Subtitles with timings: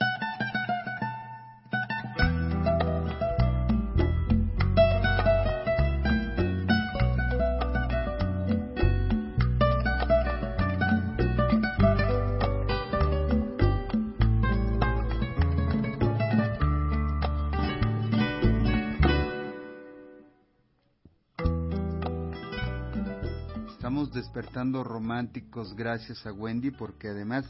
[24.51, 27.45] Despertando románticos gracias a Wendy porque además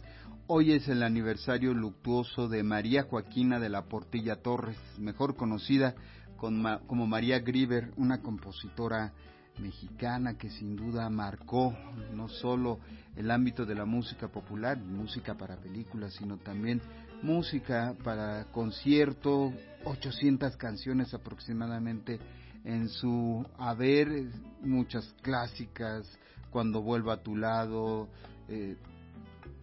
[0.47, 5.95] hoy es el aniversario luctuoso de María Joaquina de la Portilla Torres, mejor conocida
[6.37, 9.15] como María Grieber, una compositora
[9.61, 11.75] mexicana que sin duda marcó
[12.13, 12.81] no solo
[13.17, 16.83] el ámbito de la música popular, música para películas, sino también
[17.23, 19.55] música para concierto,
[19.87, 22.21] 800 canciones aproximadamente
[22.63, 24.27] en su haber,
[24.61, 26.07] muchas clásicas,
[26.51, 28.09] cuando vuelva a tu lado,
[28.49, 28.77] eh,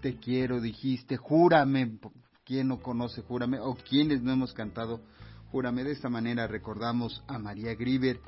[0.01, 1.99] te quiero, dijiste, júrame,
[2.45, 3.59] ¿quién no conoce Júrame?
[3.59, 5.01] O quienes no hemos cantado
[5.51, 5.83] Júrame.
[5.83, 8.19] De esta manera recordamos a María Grieber.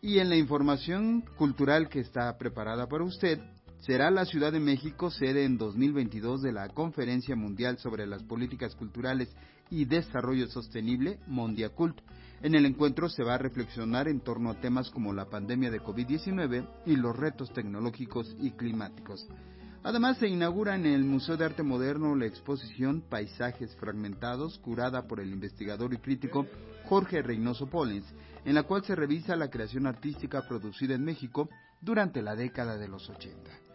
[0.00, 3.40] Y en la información cultural que está preparada para usted,
[3.80, 8.74] será la Ciudad de México sede en 2022 de la Conferencia Mundial sobre las Políticas
[8.76, 9.34] Culturales
[9.70, 12.00] y Desarrollo Sostenible, Mondiacult.
[12.40, 15.82] En el encuentro se va a reflexionar en torno a temas como la pandemia de
[15.82, 19.26] COVID-19 y los retos tecnológicos y climáticos.
[19.82, 25.18] Además, se inaugura en el Museo de Arte Moderno la exposición Paisajes Fragmentados, curada por
[25.18, 26.46] el investigador y crítico
[26.84, 28.06] Jorge Reynoso Pollens,
[28.44, 31.48] en la cual se revisa la creación artística producida en México
[31.80, 33.67] durante la década de los 80.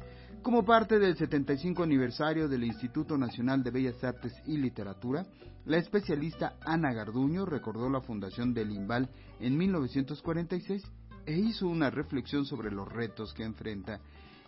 [0.43, 5.25] Como parte del 75 aniversario del Instituto Nacional de Bellas Artes y Literatura,
[5.63, 9.09] la especialista Ana Garduño recordó la fundación del IMBAL
[9.39, 10.83] en 1946
[11.25, 14.01] e hizo una reflexión sobre los retos que enfrenta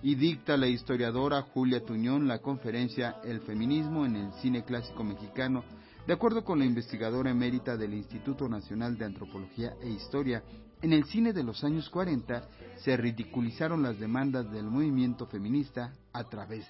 [0.04, 5.64] y dicta la historiadora Julia Tuñón la conferencia El feminismo en el cine clásico mexicano,
[6.06, 10.44] de acuerdo con la investigadora emérita del Instituto Nacional de Antropología e Historia,
[10.82, 12.48] en el cine de los años 40
[12.78, 16.66] se ridiculizaron las demandas del movimiento feminista a través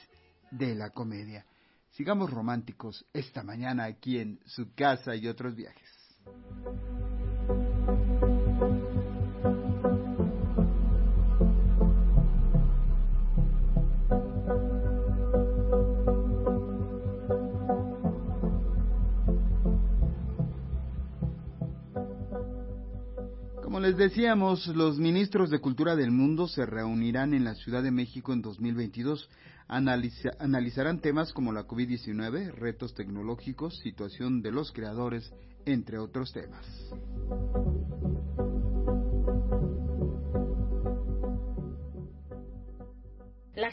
[0.51, 1.45] de la comedia.
[1.91, 5.89] Sigamos románticos esta mañana aquí en su casa y otros viajes.
[23.85, 28.33] Les decíamos, los ministros de Cultura del mundo se reunirán en la Ciudad de México
[28.33, 29.29] en 2022.
[29.67, 35.31] analizarán temas como la COVID-19, retos tecnológicos, situación de los creadores,
[35.67, 36.65] entre otros temas.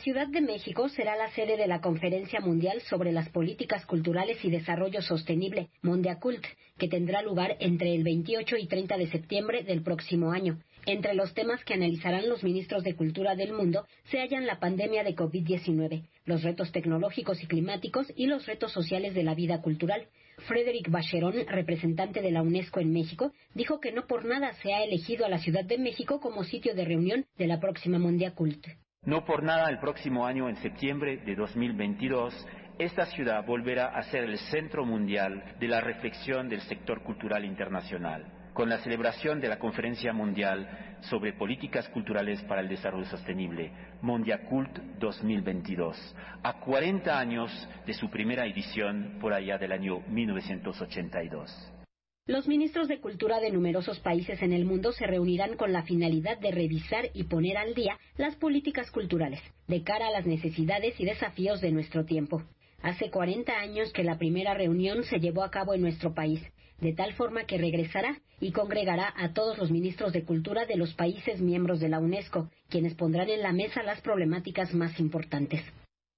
[0.02, 4.50] Ciudad de México será la sede de la Conferencia Mundial sobre las Políticas Culturales y
[4.50, 6.44] Desarrollo Sostenible, Mondiacult,
[6.76, 10.58] que tendrá lugar entre el 28 y 30 de septiembre del próximo año.
[10.86, 15.04] Entre los temas que analizarán los ministros de Cultura del mundo se hallan la pandemia
[15.04, 20.08] de COVID-19, los retos tecnológicos y climáticos y los retos sociales de la vida cultural.
[20.48, 24.82] Frederick Bacheron, representante de la UNESCO en México, dijo que no por nada se ha
[24.82, 28.66] elegido a la Ciudad de México como sitio de reunión de la próxima Mondiacult.
[29.04, 32.46] No por nada el próximo año, en septiembre de 2022,
[32.78, 38.24] esta ciudad volverá a ser el centro mundial de la reflexión del sector cultural internacional,
[38.52, 43.72] con la celebración de la Conferencia Mundial sobre Políticas Culturales para el Desarrollo Sostenible,
[44.02, 46.14] Mondiacult 2022,
[46.44, 51.71] a 40 años de su primera edición por allá del año 1982.
[52.26, 56.38] Los ministros de Cultura de numerosos países en el mundo se reunirán con la finalidad
[56.38, 61.04] de revisar y poner al día las políticas culturales, de cara a las necesidades y
[61.04, 62.44] desafíos de nuestro tiempo.
[62.80, 66.40] Hace 40 años que la primera reunión se llevó a cabo en nuestro país.
[66.80, 70.94] de tal forma que regresará y congregará a todos los ministros de Cultura de los
[70.94, 75.62] países miembros de la UNESCO, quienes pondrán en la mesa las problemáticas más importantes.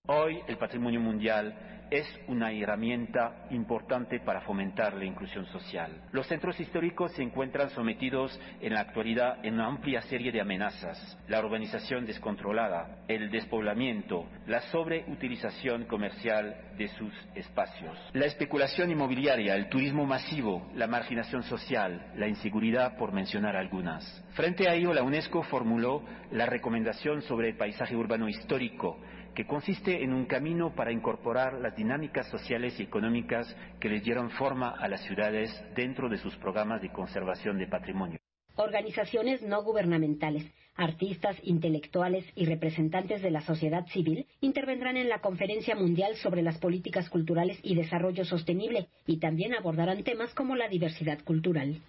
[0.06, 1.54] Hoy el patrimonio mundial
[1.94, 6.02] es una herramienta importante para fomentar la inclusión social.
[6.10, 11.16] Los centros históricos se encuentran sometidos en la actualidad en una amplia serie de amenazas.
[11.28, 17.96] La urbanización descontrolada, el despoblamiento, la sobreutilización comercial de sus espacios.
[18.12, 24.04] La especulación inmobiliaria, el turismo masivo, la marginación social, la inseguridad, por mencionar algunas.
[24.32, 26.02] Frente a ello, la UNESCO formuló
[26.32, 28.98] la recomendación sobre el paisaje urbano histórico
[29.34, 34.30] que consiste en un camino para incorporar las dinámicas sociales y económicas que les dieron
[34.30, 38.18] forma a las ciudades dentro de sus programas de conservación de patrimonio.
[38.56, 45.74] Organizaciones no gubernamentales, artistas, intelectuales y representantes de la sociedad civil intervendrán en la Conferencia
[45.74, 51.22] Mundial sobre las Políticas Culturales y Desarrollo Sostenible y también abordarán temas como la diversidad
[51.22, 51.82] cultural.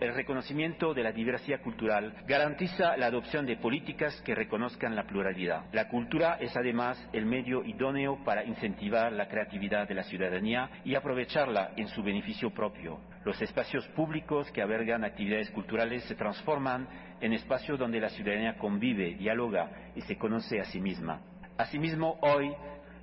[0.00, 5.66] El reconocimiento de la diversidad cultural garantiza la adopción de políticas que reconozcan la pluralidad.
[5.72, 10.94] La cultura es además el medio idóneo para incentivar la creatividad de la ciudadanía y
[10.94, 12.98] aprovecharla en su beneficio propio.
[13.26, 16.88] Los espacios públicos que albergan actividades culturales se transforman
[17.20, 21.20] en espacios donde la ciudadanía convive, dialoga y se conoce a sí misma.
[21.58, 22.50] Asimismo, hoy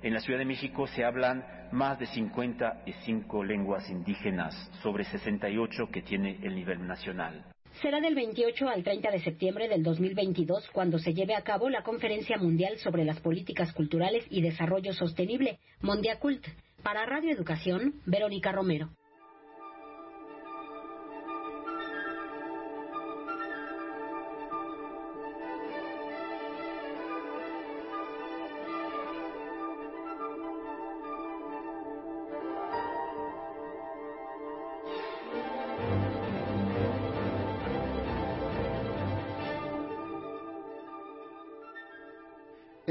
[0.02, 6.02] en la Ciudad de México se hablan más de 55 lenguas indígenas sobre 68 que
[6.02, 7.44] tiene el nivel nacional.
[7.82, 11.82] Será del 28 al 30 de septiembre del 2022 cuando se lleve a cabo la
[11.82, 16.44] Conferencia Mundial sobre las Políticas Culturales y Desarrollo Sostenible, Mondiacult.
[16.82, 18.90] Para Radio Educación, Verónica Romero.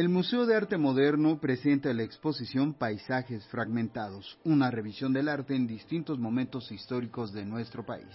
[0.08, 5.68] El Museo de Arte Moderno presenta la exposición Paisajes Fragmentados, una revisión del arte en
[5.68, 8.08] distintos momentos históricos de nuestro país.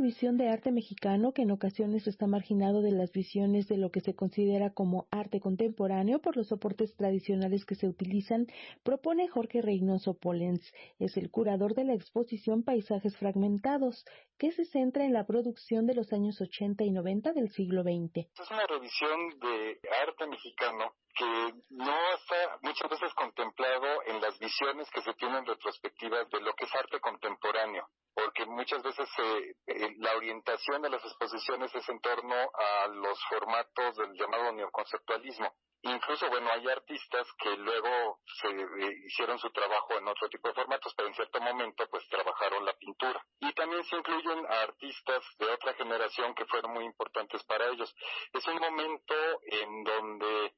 [0.00, 4.00] Visión de arte mexicano que en ocasiones está marginado de las visiones de lo que
[4.00, 8.46] se considera como arte contemporáneo por los soportes tradicionales que se utilizan,
[8.82, 10.72] propone Jorge Reynoso Polens.
[10.98, 14.04] Es el curador de la exposición Paisajes Fragmentados,
[14.38, 18.16] que se centra en la producción de los años 80 y 90 del siglo XX.
[18.16, 24.88] Es una revisión de arte mexicano que no está muchas veces contemplado en las visiones
[24.90, 30.14] que se tienen retrospectivas de lo que es arte contemporáneo, porque muchas veces eh, la
[30.16, 35.52] orientación de las exposiciones es en torno a los formatos del llamado neoconceptualismo.
[35.82, 40.54] Incluso, bueno, hay artistas que luego se eh, hicieron su trabajo en otro tipo de
[40.54, 43.24] formatos, pero en cierto momento pues trabajaron la pintura.
[43.40, 47.94] Y también se incluyen a artistas de otra generación que fueron muy importantes para ellos.
[48.32, 50.54] Es un momento en donde eh,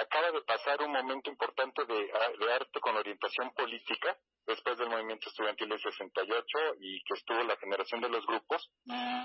[0.00, 4.16] acaba de pasar un momento importante de, de arte con orientación política,
[4.46, 6.46] después del movimiento estudiantil del 68
[6.80, 8.70] y que estuvo la generación de los grupos,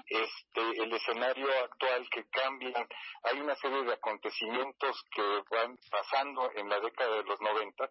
[0.07, 2.87] este, el escenario actual que cambia,
[3.23, 5.03] hay una serie de acontecimientos
[5.43, 7.89] que van pasando en la década de los 90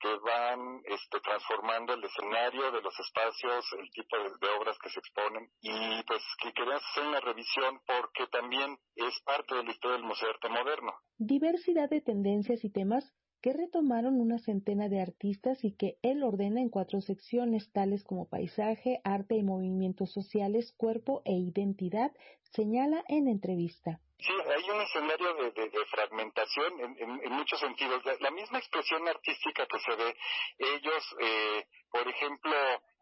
[0.00, 5.00] que van este, transformando el escenario de los espacios, el tipo de, obras que se
[5.00, 9.96] exponen y pues que queremos hacer una revisión porque también es parte de la historia
[9.96, 10.92] del Museo de Arte Moderno.
[11.16, 16.60] Diversidad de tendencias y temas que retomaron una centena de artistas y que él ordena
[16.60, 22.12] en cuatro secciones, tales como paisaje, arte y movimientos sociales, cuerpo e identidad,
[22.52, 24.00] señala en entrevista.
[24.18, 28.02] Sí, hay un escenario de, fragmentación en, muchos sentidos.
[28.20, 30.16] La, misma expresión artística que se ve,
[30.58, 32.54] ellos, eh, por ejemplo,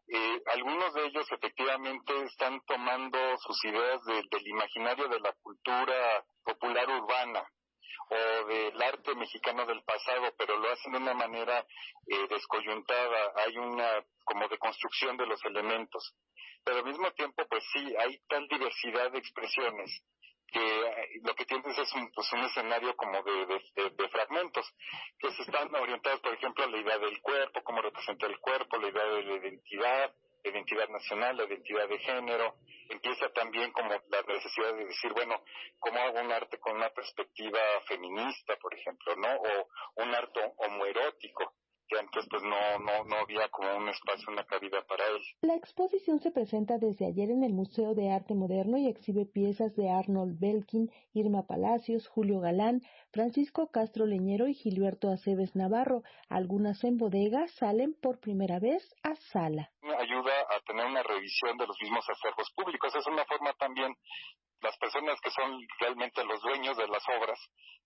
[0.07, 6.89] eh, algunos de ellos efectivamente están tomando sus ideas del imaginario de la cultura popular
[6.89, 7.47] urbana,
[8.09, 11.65] o del arte mexicano del pasado, pero lo hacen de una manera
[12.07, 16.13] eh, descoyuntada, hay una como deconstrucción de los elementos.
[16.63, 20.03] Pero al mismo tiempo, pues sí, hay tal diversidad de expresiones
[20.53, 23.45] que eh, lo que tienes es un, pues un escenario como de,
[23.97, 24.65] de, fragmentos
[25.19, 28.77] que se están orientados, por ejemplo, a la idea del cuerpo, cómo representa el cuerpo,
[28.77, 32.55] la idea de la identidad, la identidad nacional, la identidad de género,
[32.89, 35.43] empieza también como la necesidad de decir, bueno,
[35.79, 39.29] ¿cómo hago un arte con una perspectiva feminista, por ejemplo, ¿no?
[39.33, 39.69] O
[40.03, 41.53] un arte homoerótico.
[41.87, 45.21] Que antes pues no, no, no había como un espacio, una cabida para él.
[45.41, 49.75] La exposición se presenta desde ayer en el Museo de Arte Moderno y exhibe piezas
[49.75, 56.03] de Arnold Belkin, Irma Palacios, Julio Galán, Francisco Castro Leñero y Gilberto Aceves Navarro.
[56.29, 59.71] Algunas en bodega salen por primera vez a sala.
[59.81, 62.93] Ayuda a tener una revisión de los mismos acervos públicos.
[62.95, 63.93] Es una forma también
[64.63, 67.39] las personas que son realmente los dueños de las obras,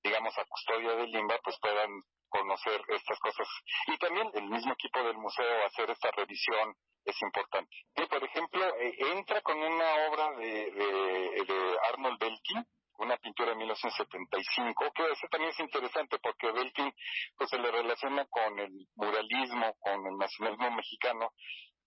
[0.03, 1.89] digamos a custodia del Limba, pues puedan
[2.29, 3.47] conocer estas cosas.
[3.87, 7.75] Y también el mismo equipo del museo hacer esta revisión es importante.
[8.09, 12.65] Por ejemplo, eh, entra con una obra de, de, Arnold Belkin,
[12.99, 16.91] una pintura de 1975, que ese también es interesante porque Belkin
[17.37, 21.31] pues se le relaciona con el muralismo, con el nacionalismo mexicano,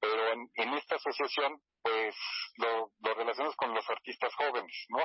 [0.01, 2.15] pero en, esta asociación pues
[2.57, 5.05] lo, lo relacionas con los artistas jóvenes, ¿no?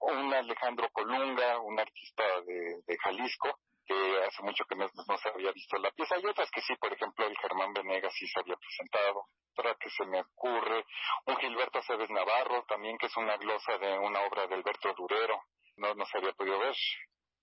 [0.00, 3.94] Un Alejandro Colunga, un artista de, Jalisco, que
[4.26, 6.16] hace mucho que no, se había visto la pieza.
[6.16, 9.26] Hay otras que sí, por ejemplo, el Germán Venegas sí se había presentado.
[9.56, 10.84] Otra que se me ocurre,
[11.26, 15.40] un Gilberto Aceves Navarro, también que es una glosa de una obra de Alberto Durero.
[15.76, 16.74] No, no se había podido ver.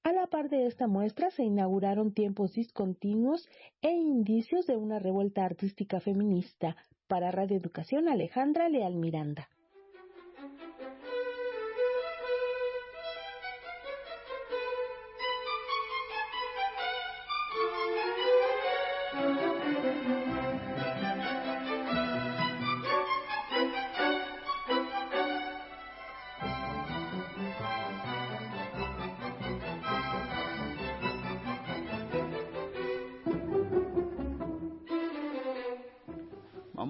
[0.04, 3.48] A la par de esta muestra se inauguraron tiempos discontinuos
[3.82, 6.76] e indicios de una revuelta artística feminista.
[7.14, 9.48] Para Radio Educación, Alejandra Leal Miranda.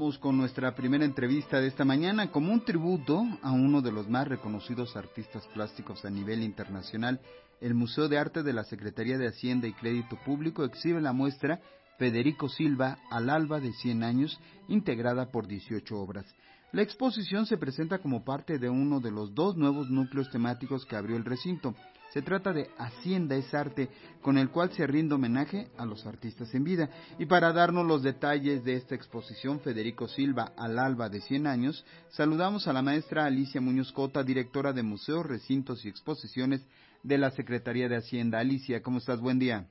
[0.03, 4.27] Con nuestra primera entrevista de esta mañana como un tributo a uno de los más
[4.27, 7.21] reconocidos artistas plásticos a nivel internacional.
[7.61, 11.61] El Museo de Arte de la Secretaría de Hacienda y Crédito Público exhibe la muestra
[11.97, 16.25] Federico Silva al alba de 100 años, integrada por 18 obras.
[16.73, 20.97] La exposición se presenta como parte de uno de los dos nuevos núcleos temáticos que
[20.97, 21.75] abrió el recinto.
[22.13, 23.89] Se trata de Hacienda es Arte,
[24.21, 26.87] con el cual se rinde homenaje a los artistas en vida.
[27.17, 31.83] Y para darnos los detalles de esta exposición, Federico Silva, al alba de 100 años,
[32.11, 36.61] saludamos a la maestra Alicia Muñoz Cota, directora de Museos, Recintos y Exposiciones
[37.01, 38.37] de la Secretaría de Hacienda.
[38.37, 39.19] Alicia, ¿cómo estás?
[39.19, 39.67] Buen día.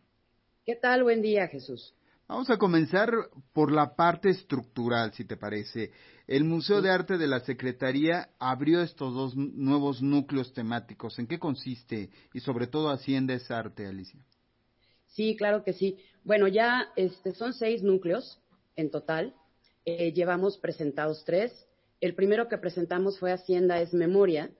[0.66, 1.04] ¿Qué tal?
[1.04, 1.94] Buen día, Jesús.
[2.32, 3.12] Vamos a comenzar
[3.52, 5.90] por la parte estructural, si te parece.
[6.26, 11.18] El Museo de Arte de la Secretaría abrió estos dos nuevos núcleos temáticos.
[11.18, 12.08] ¿En qué consiste?
[12.32, 14.24] Y sobre todo, Hacienda es arte, Alicia.
[15.08, 15.98] Sí, claro que sí.
[16.24, 18.40] Bueno, ya este, son seis núcleos
[18.76, 19.34] en total.
[19.84, 21.52] Eh, llevamos presentados tres.
[22.00, 24.50] El primero que presentamos fue Hacienda es Memoria,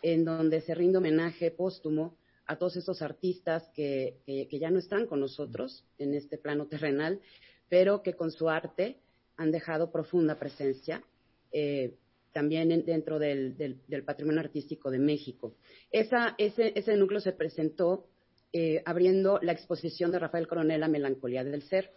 [0.00, 2.16] en donde se rinde homenaje póstumo
[2.48, 7.20] a todos esos artistas que, ya no están con nosotros en este plano terrenal,
[7.68, 8.96] pero que con su arte
[9.36, 11.04] han dejado profunda presencia
[11.52, 11.94] eh,
[12.32, 13.54] también dentro del,
[14.04, 15.54] patrimonio artístico de México.
[15.90, 18.06] ese, núcleo se presentó
[18.54, 21.92] eh, abriendo la exposición de Rafael Coronel a Melancolía del Ser.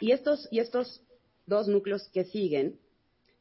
[0.00, 1.00] Y estos, y estos
[1.46, 2.80] dos núcleos que siguen,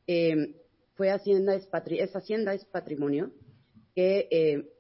[0.06, 0.56] eh,
[0.94, 3.32] fue Hacienda es, Hacienda es Patrimonio,
[3.96, 4.28] que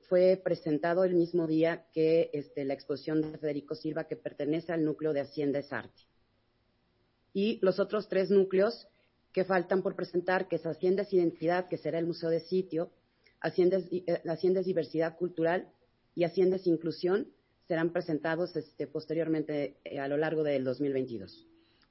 [0.10, 4.84] fue presentado el mismo día que este, la exposición de Federico Silva, que pertenece al
[4.84, 6.02] núcleo de Hacienda es Arte.
[7.32, 8.88] Y los otros tres núcleos
[9.32, 12.92] que faltan por presentar, que es Hacienda es Identidad, que será el Museo de Sitio,
[13.40, 15.70] Hacienda es, eh, Diversidad Cultural
[16.16, 17.28] y Hacienda es Inclusión,
[17.68, 21.46] serán presentados este, posteriormente eh, a lo largo del 2022.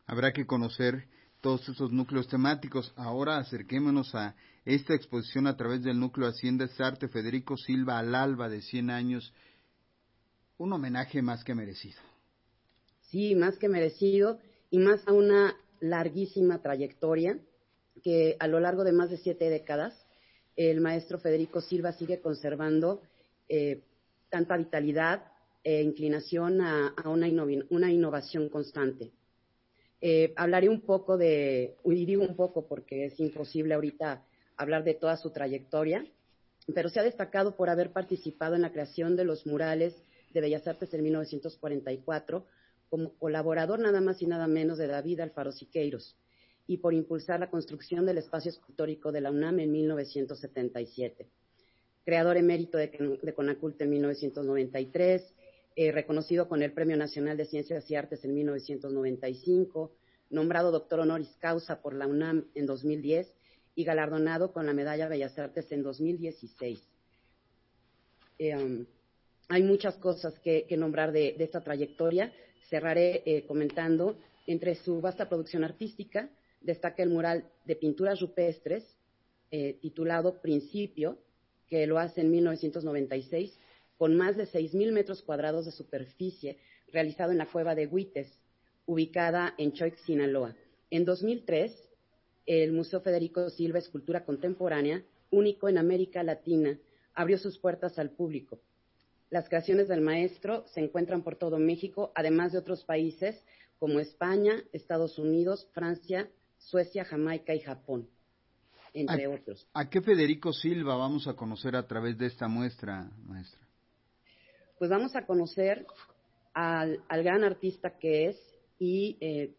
[0.06, 1.04] Habrá que conocer
[1.40, 2.92] todos esos núcleos temáticos.
[2.97, 8.49] Ahora acerquémonos a esta exposición a través del núcleo Hacienda Arte Federico Silva al alba
[8.49, 9.33] de 100 años.
[10.59, 12.00] Un homenaje más que merecido.
[13.02, 14.38] Sí, más que merecido
[14.71, 17.38] y más a una larguísima trayectoria
[18.02, 19.95] que a lo largo de más de siete décadas
[20.57, 23.00] el maestro Federico Silva sigue conservando
[23.49, 23.80] eh,
[24.28, 25.23] tanta vitalidad
[25.62, 27.28] e inclinación a, una,
[27.71, 29.12] una innovación constante.
[30.00, 34.24] Eh, hablaré un poco de, y digo un poco porque es imposible ahorita
[34.56, 36.06] hablar de toda su trayectoria,
[36.74, 39.94] pero se ha destacado por haber participado en la creación de los murales
[40.32, 42.44] de Bellas Artes en 1944
[42.88, 46.16] como colaborador nada más y nada menos de David Alfaro Siqueiros
[46.66, 51.26] y por impulsar la construcción del espacio escultórico de la UNAM en 1977.
[52.04, 55.34] Creador emérito de, de Conacult en 1993,
[55.80, 59.92] eh, reconocido con el Premio Nacional de Ciencias y Artes en 1995,
[60.28, 63.32] nombrado doctor honoris causa por la UNAM en 2010
[63.76, 66.82] y galardonado con la Medalla Bellas Artes en 2016.
[68.40, 68.87] Eh, um,
[69.49, 72.32] hay muchas cosas que, nombrar de, esta trayectoria.
[72.68, 74.18] Cerraré eh, comentando
[74.49, 76.28] Entre su vasta producción artística
[76.61, 78.82] destaca el mural de pinturas rupestres
[79.52, 81.18] eh, titulado Principio,
[81.68, 83.56] que lo hace en 1996,
[83.98, 86.58] con más de 6.000 metros cuadrados de superficie,
[86.92, 88.32] realizado en la cueva de Huites,
[88.86, 90.54] ubicada en Choix, Sinaloa.
[90.90, 91.72] En 2003,
[92.46, 96.78] el Museo Federico Silva Escultura Contemporánea, único en América Latina,
[97.12, 98.60] abrió sus puertas al público.
[99.30, 103.44] Las creaciones del maestro se encuentran por todo México, además de otros países
[103.78, 108.08] como España, Estados Unidos, Francia, Suecia, Jamaica y Japón,
[108.94, 109.68] entre otros.
[109.74, 113.67] ¿A qué Federico Silva vamos a conocer a través de esta muestra, maestra?
[114.78, 115.87] Pues vamos a conocer
[116.54, 118.37] al, gran artista que es
[118.78, 119.54] y eh,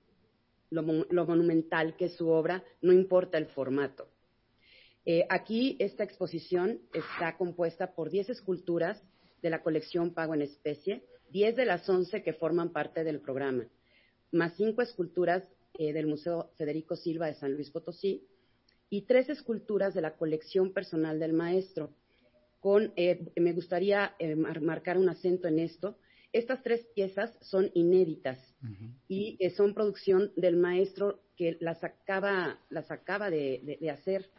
[0.69, 4.07] lo, monumental que es su obra, no importa el formato.
[5.05, 9.01] Eh, aquí esta exposición está compuesta por 10 esculturas
[9.41, 13.65] de la colección Pago en Especie, 10 de las 11 que forman parte del programa,
[14.31, 15.43] más 5 esculturas
[15.77, 18.25] eh, del Museo Federico Silva de San Luis Potosí
[18.89, 21.91] y tres esculturas de la colección personal del maestro.
[22.59, 25.97] Con, eh, me gustaría eh, marcar un acento en esto.
[26.31, 28.37] Estas tres piezas son inéditas
[29.07, 34.29] y son producción del maestro que las acaba, las acaba de, hacer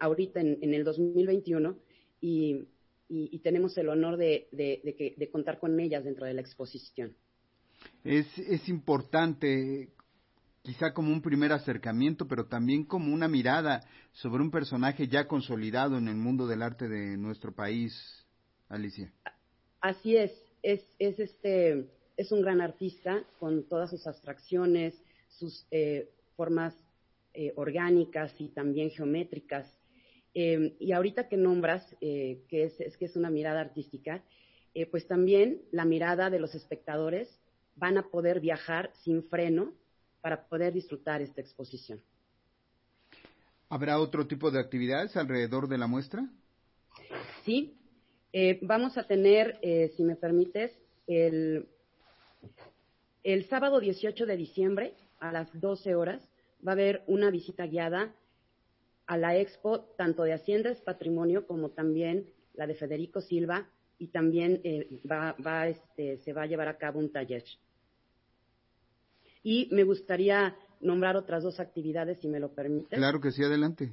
[0.00, 1.78] ahorita en, el 2021
[2.20, 2.68] y,
[3.08, 7.16] y, tenemos el honor de, de, contar con ellas dentro de la exposición.
[8.04, 9.88] Es, es importante
[10.62, 13.80] quizá como un primer acercamiento, pero también como una mirada
[14.12, 17.92] sobre un personaje ya consolidado en el mundo del arte de nuestro país,
[18.68, 19.12] Alicia.
[19.80, 24.94] Así es, es, es este, es un gran artista con todas sus abstracciones,
[25.28, 26.74] sus eh, formas
[27.34, 29.66] eh, orgánicas y también geométricas.
[30.34, 34.22] Eh, y ahorita que nombras que es, es, que es una mirada artística,
[34.90, 37.28] pues también la mirada de los espectadores
[37.76, 39.74] van a poder viajar sin freno
[40.22, 42.00] para poder disfrutar esta exposición.
[43.68, 46.26] ¿Habrá otro tipo de actividades alrededor de la muestra?
[47.44, 47.76] Sí,
[48.32, 50.72] eh, vamos a tener, eh, si me permites,
[51.06, 51.68] el,
[53.24, 56.22] el sábado 18 de diciembre a las 12 horas
[56.66, 58.14] va a haber una visita guiada
[59.06, 64.60] a la expo tanto de Haciendas Patrimonio como también la de Federico Silva y también
[64.64, 67.44] eh, va, va, este, se va a llevar a cabo un taller.
[69.42, 72.96] Y me gustaría nombrar otras dos actividades, si me lo permite.
[72.96, 73.92] Claro que sí, adelante.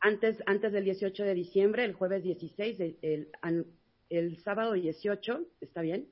[0.00, 3.28] Antes, antes del 18 de diciembre, el jueves 16, el,
[4.10, 6.08] el, sábado 18, ¿está bien?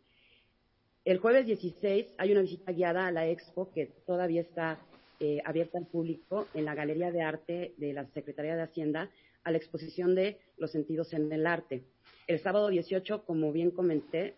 [1.04, 4.78] El jueves 16 hay una visita guiada a la expo que todavía está
[5.20, 9.08] eh, abierta al público en la Galería de Arte de la Secretaría de Hacienda
[9.44, 11.84] a la exposición de Los sentidos en el arte.
[12.26, 14.34] El sábado 18, como bien comenté,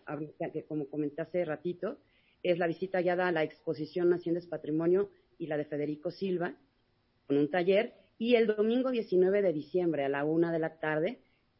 [0.67, 1.97] como comenté hace ratito,
[2.43, 6.55] es la visita guiada a la exposición Haciendas Patrimonio y la de Federico Silva,
[7.27, 7.93] con un taller.
[8.17, 11.19] Y el domingo 19 de diciembre a la una de la tarde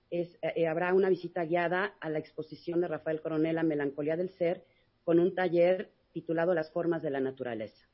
[0.10, 4.30] es, eh, habrá una visita guiada a la exposición de Rafael Coronel a Melancolía del
[4.32, 4.66] Ser,
[5.04, 7.86] con un taller titulado Las formas de la naturaleza.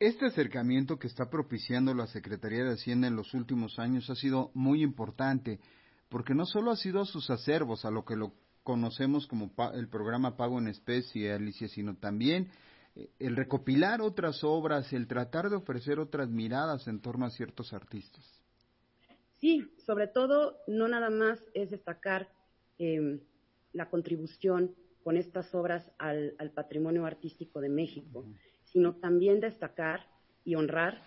[0.00, 4.52] Este acercamiento que está propiciando la Secretaría de Hacienda en los últimos años ha sido
[4.54, 5.58] muy importante,
[6.08, 8.32] porque no solo ha sido a sus acervos, a lo que lo
[8.68, 12.50] conocemos como el programa Pago en Especie, Alicia, sino también
[12.94, 17.72] eh, el recopilar otras obras, el tratar de ofrecer otras miradas en torno a ciertos
[17.72, 18.22] artistas.
[19.40, 22.28] Sí, sobre todo no nada más es destacar
[22.78, 23.20] em,
[23.72, 28.26] la contribución con estas obras al, patrimonio artístico de México,
[28.64, 30.04] sino también destacar
[30.44, 31.00] y honrar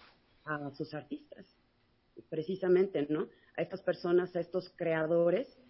[0.46, 1.46] a sus artistas,
[2.28, 3.28] precisamente, ¿no?
[3.56, 5.61] A estas personas, a estos creadores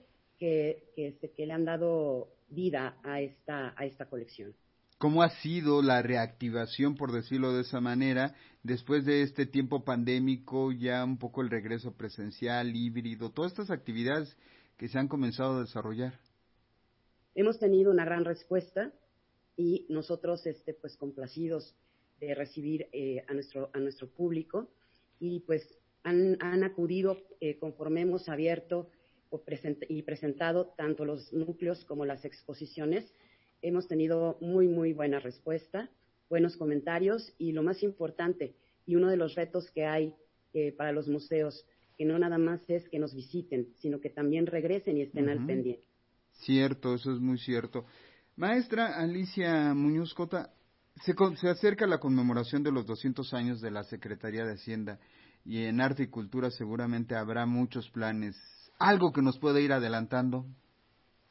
[0.41, 4.55] que, este, que, le han dado vida a esta, a esta colección.
[4.97, 10.71] ¿Cómo ha sido la reactivación, por decirlo de esa manera, después de este tiempo pandémico,
[10.71, 14.35] ya un poco el regreso presencial, híbrido, todas estas actividades
[14.77, 16.19] que se han comenzado a desarrollar?
[17.35, 18.91] Hemos tenido una gran respuesta
[19.55, 21.75] y nosotros, este, pues, complacidos
[22.19, 24.69] de recibir eh, a nuestro a nuestro público
[25.19, 25.67] y pues
[26.03, 28.89] han, han acudido eh, conforme hemos abierto
[29.87, 33.13] y presentado tanto los núcleos como las exposiciones.
[33.61, 35.89] Hemos tenido muy, muy buena respuesta,
[36.29, 40.15] buenos comentarios y lo más importante, y uno de los retos que hay
[40.53, 41.65] eh, para los museos,
[41.97, 45.45] que no nada más es que nos visiten, sino que también regresen y estén al
[45.45, 45.87] pendiente.
[46.31, 47.85] Cierto, eso es muy cierto.
[48.35, 50.51] Maestra Alicia Muñoz Cota,
[51.03, 54.99] se, se acerca la conmemoración de los 200 años de la Secretaría de Hacienda
[55.45, 58.35] y en Arte y Cultura seguramente habrá muchos planes
[58.81, 60.47] ¿Algo que nos pueda ir adelantando?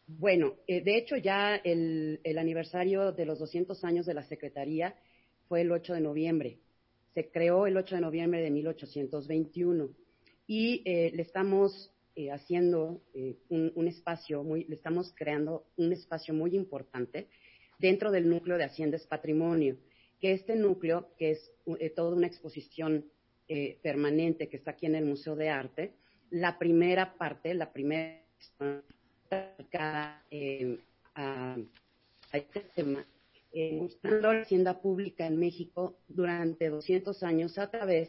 [0.07, 4.95] Bueno, eh, de hecho ya el, aniversario de los 200 años de la Secretaría
[5.49, 6.61] fue el 8 de noviembre.
[7.13, 9.89] Se creó el 8 de noviembre de 1821
[10.47, 13.03] y eh, le estamos eh, haciendo
[13.49, 17.27] un, espacio muy, le estamos creando un espacio muy importante
[17.81, 19.77] dentro del núcleo de Haciendas Patrimonio,
[20.21, 21.51] que este núcleo, que es
[21.97, 23.07] toda una exposición
[23.83, 25.95] permanente que está aquí en el Museo de Arte,
[26.31, 28.21] la primera parte, la primera
[30.31, 30.79] eh,
[31.15, 31.57] a,
[32.33, 33.05] este tema,
[33.53, 38.09] eh, mostrando la hacienda pública en México durante 200 años a través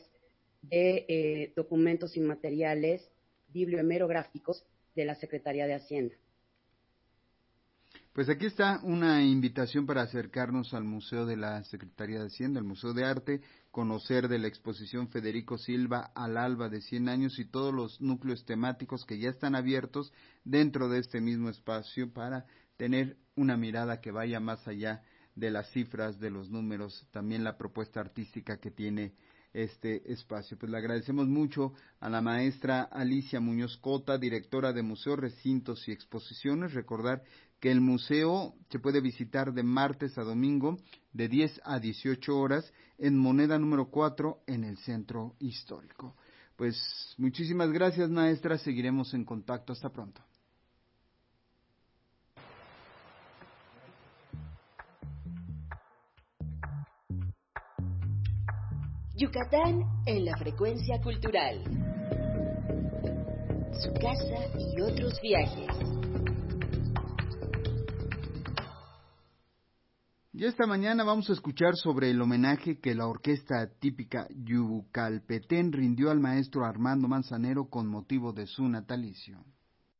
[0.62, 3.12] de eh, documentos y materiales
[3.48, 6.16] bibliohemerográficos de la Secretaría de Hacienda.
[8.14, 12.66] Pues aquí está una invitación para acercarnos al Museo de la Secretaría de Hacienda, al
[12.66, 13.40] Museo de Arte,
[13.72, 18.44] conocer de la exposición Federico Silva al alba de 100 años y todos los núcleos
[18.44, 20.12] temáticos que ya están abiertos
[20.44, 22.46] dentro de este mismo espacio para
[22.76, 25.04] tener una mirada que vaya más allá
[25.36, 29.14] de las cifras, de los números, también la propuesta artística que tiene
[29.54, 30.58] este espacio.
[30.58, 35.92] Pues le agradecemos mucho a la maestra Alicia Muñoz Cota, directora de Museos, Recintos y
[35.92, 36.74] Exposiciones.
[36.74, 37.24] Recordar
[37.62, 40.80] que el museo se puede visitar de martes a domingo
[41.14, 46.16] de 10 a 18 horas en moneda número 4 en el centro histórico.
[46.56, 46.76] Pues
[47.18, 49.74] muchísimas gracias maestra, seguiremos en contacto.
[49.74, 50.22] Hasta pronto.
[59.16, 61.64] Yucatán en la frecuencia cultural.
[63.84, 66.01] Su casa y otros viajes.
[70.42, 76.10] Y esta mañana vamos a escuchar sobre el homenaje que la orquesta típica Yucalpetén rindió
[76.10, 79.46] al maestro Armando Manzanero con motivo de su natalicio.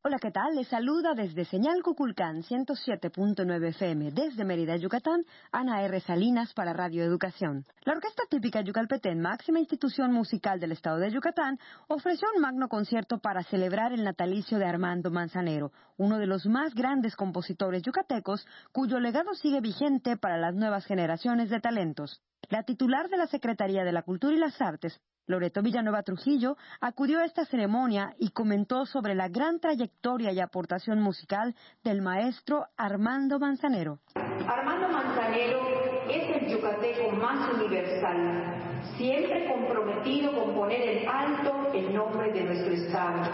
[0.04, 0.56] Hola, ¿qué tal?
[0.56, 6.00] Les saluda desde Señal Cuculcán 107.9 FM desde Mérida, Yucatán, Ana R.
[6.00, 7.64] Salinas para Radio Educación.
[7.84, 13.18] La Orquesta Típica Yucalpetén, máxima institución musical del estado de Yucatán, ofreció un magno concierto
[13.18, 18.98] para celebrar el natalicio de Armando Manzanero, uno de los más grandes compositores yucatecos cuyo
[18.98, 22.20] legado sigue vigente para las nuevas generaciones de talentos.
[22.48, 27.20] La titular de la Secretaría de la Cultura y las Artes, Loreto Villanueva Trujillo, acudió
[27.20, 31.54] a esta ceremonia y comentó sobre la gran trayectoria y aportación musical
[31.84, 34.00] del maestro Armando Manzanero.
[34.14, 35.60] Armando Manzanero
[36.08, 42.72] es el yucateco más universal, siempre comprometido con poner en alto el nombre de nuestro
[42.72, 43.30] Estado,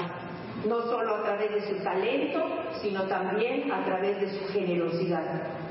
[0.66, 2.40] no solo a través de su talento,
[2.82, 5.67] sino también a través de su generosidad.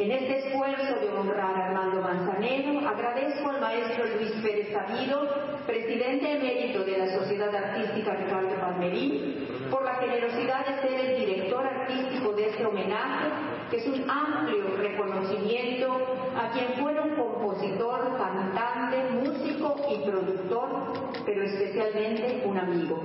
[0.00, 5.28] En este esfuerzo de honrar a Armando Manzanero, agradezco al maestro Luis Pérez Sabido,
[5.66, 11.66] presidente emérito de la Sociedad Artística Ricardo Palmerín, por la generosidad de ser el director
[11.66, 13.28] artístico de este homenaje,
[13.70, 15.94] que es un amplio reconocimiento
[16.34, 20.92] a quien fuera un compositor, cantante, músico y productor,
[21.26, 23.02] pero especialmente un amigo.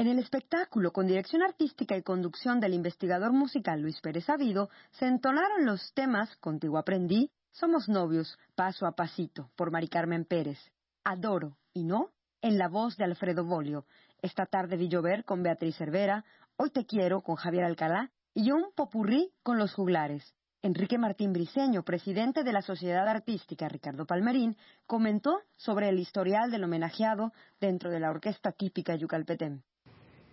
[0.00, 5.04] En el espectáculo, con dirección artística y conducción del investigador musical Luis Pérez Sabido, se
[5.04, 10.58] entonaron los temas Contigo aprendí, Somos novios, Paso a Pasito, por Mari Carmen Pérez,
[11.04, 13.84] Adoro y No, en la voz de Alfredo Bolio,
[14.22, 16.24] Esta tarde vi llover con Beatriz Cervera,
[16.56, 20.34] Hoy te quiero con Javier Alcalá y un popurrí con los juglares.
[20.62, 26.64] Enrique Martín Briceño, presidente de la Sociedad Artística Ricardo Palmerín, comentó sobre el historial del
[26.64, 29.62] homenajeado dentro de la orquesta típica yucalpetén.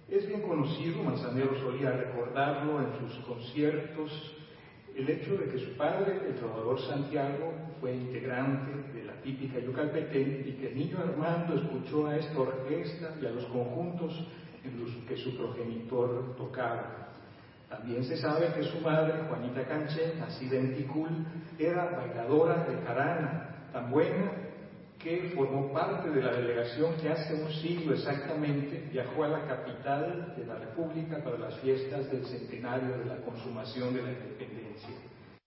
[0.09, 4.37] Es bien conocido, Manzanero solía recordarlo en sus conciertos,
[4.95, 10.45] el hecho de que su padre, el trovador Santiago, fue integrante de la típica Yucalpetén
[10.47, 14.27] y que el niño Armando escuchó a esta orquesta y a los conjuntos
[14.63, 17.09] en los que su progenitor tocaba.
[17.69, 21.09] También se sabe que su madre, Juanita Canché, nacida en Ticul,
[21.59, 24.46] era bailadora de carana, tan buena
[24.99, 30.33] que formó parte de la delegación que hace un siglo exactamente viajó a la capital
[30.35, 34.89] de la República para las fiestas del centenario de la consumación de la independencia.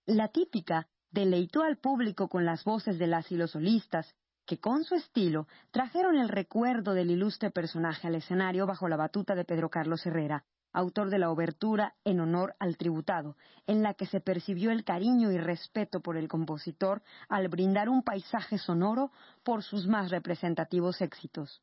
[0.06, 4.14] La típica deleitó al público con las voces de las solistas,
[4.46, 9.34] que con su estilo trajeron el recuerdo del ilustre personaje al escenario bajo la batuta
[9.34, 14.06] de Pedro Carlos Herrera, autor de la obertura en honor al tributado, en la que
[14.06, 19.10] se percibió el cariño y respeto por el compositor al brindar un paisaje sonoro
[19.42, 21.62] por sus más representativos éxitos.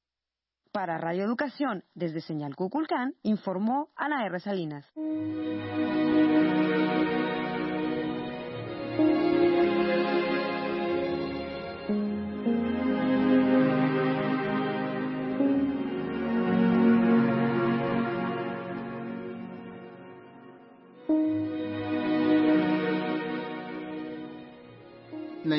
[0.71, 4.39] Para Radio Educación, desde Señal Cuculcán, informó Ana R.
[4.39, 4.85] Salinas.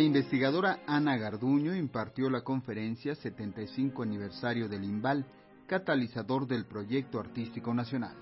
[0.09, 5.27] Investigadora Ana Garduño impartió la conferencia 75 aniversario del IMBAL,
[5.67, 8.17] catalizador del proyecto artístico nacional.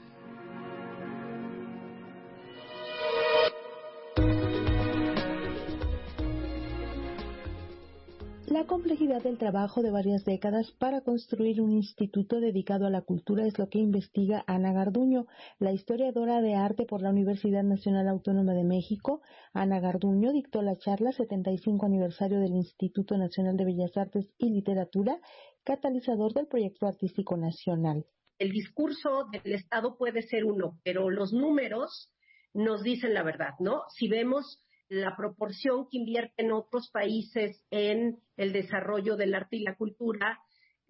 [8.67, 13.47] La complejidad del trabajo de varias décadas para construir un instituto dedicado a la cultura
[13.47, 15.29] es lo que investiga Ana Garduño,
[15.61, 19.23] la historiadora de arte por la Universidad Nacional Autónoma de México.
[19.53, 25.21] Ana Garduño dictó la charla 75 aniversario del Instituto Nacional de Bellas Artes y Literatura,
[25.63, 28.05] catalizador del proyecto artístico nacional.
[28.41, 32.13] El discurso del Estado puede ser uno, pero los números
[32.53, 33.83] nos dicen la verdad, ¿no?
[33.91, 39.77] Si vemos la proporción que invierten otros países en el desarrollo del arte y la
[39.77, 40.39] cultura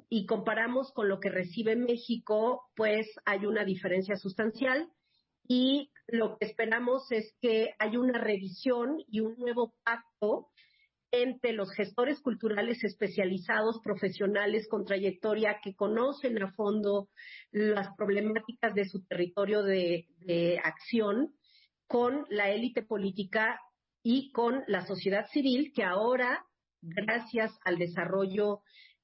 [0.08, 4.88] y comparamos con lo que recibe México, pues hay una diferencia sustancial.
[5.48, 10.48] Y lo que esperamos es que haya una revisión y un nuevo pacto
[11.10, 17.08] entre los gestores culturales especializados, profesionales con trayectoria que conocen a fondo
[17.52, 21.32] las problemáticas de su territorio de, de acción
[21.86, 23.60] con la élite política
[24.08, 26.46] y con la sociedad civil que ahora,
[26.80, 28.60] gracias al desarrollo,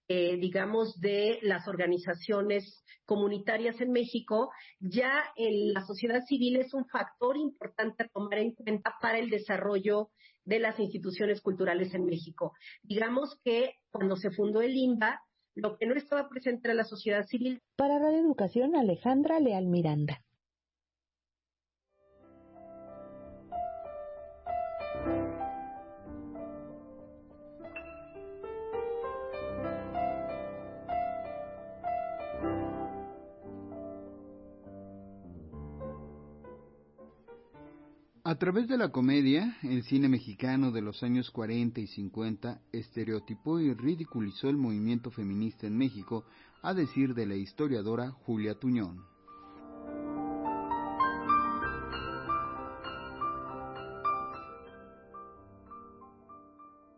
[0.07, 7.37] eh, digamos, de las organizaciones comunitarias en México, ya la sociedad civil es un factor
[7.37, 10.11] importante a tomar en cuenta para el desarrollo
[10.45, 12.53] de las instituciones culturales en México.
[12.85, 15.21] Digamos que cuando se fundó el INBA,
[15.57, 17.61] lo que no estaba presente era la sociedad civil.
[17.75, 20.23] Para Radio Educación, Alejandra Leal Miranda.
[38.33, 43.61] A través de la comedia, el cine mexicano de los años 40 y 50 estereotipó
[43.61, 46.25] y ridiculizó el movimiento feminista en México,
[46.63, 49.12] a decir de la historiadora Julia Tuñón.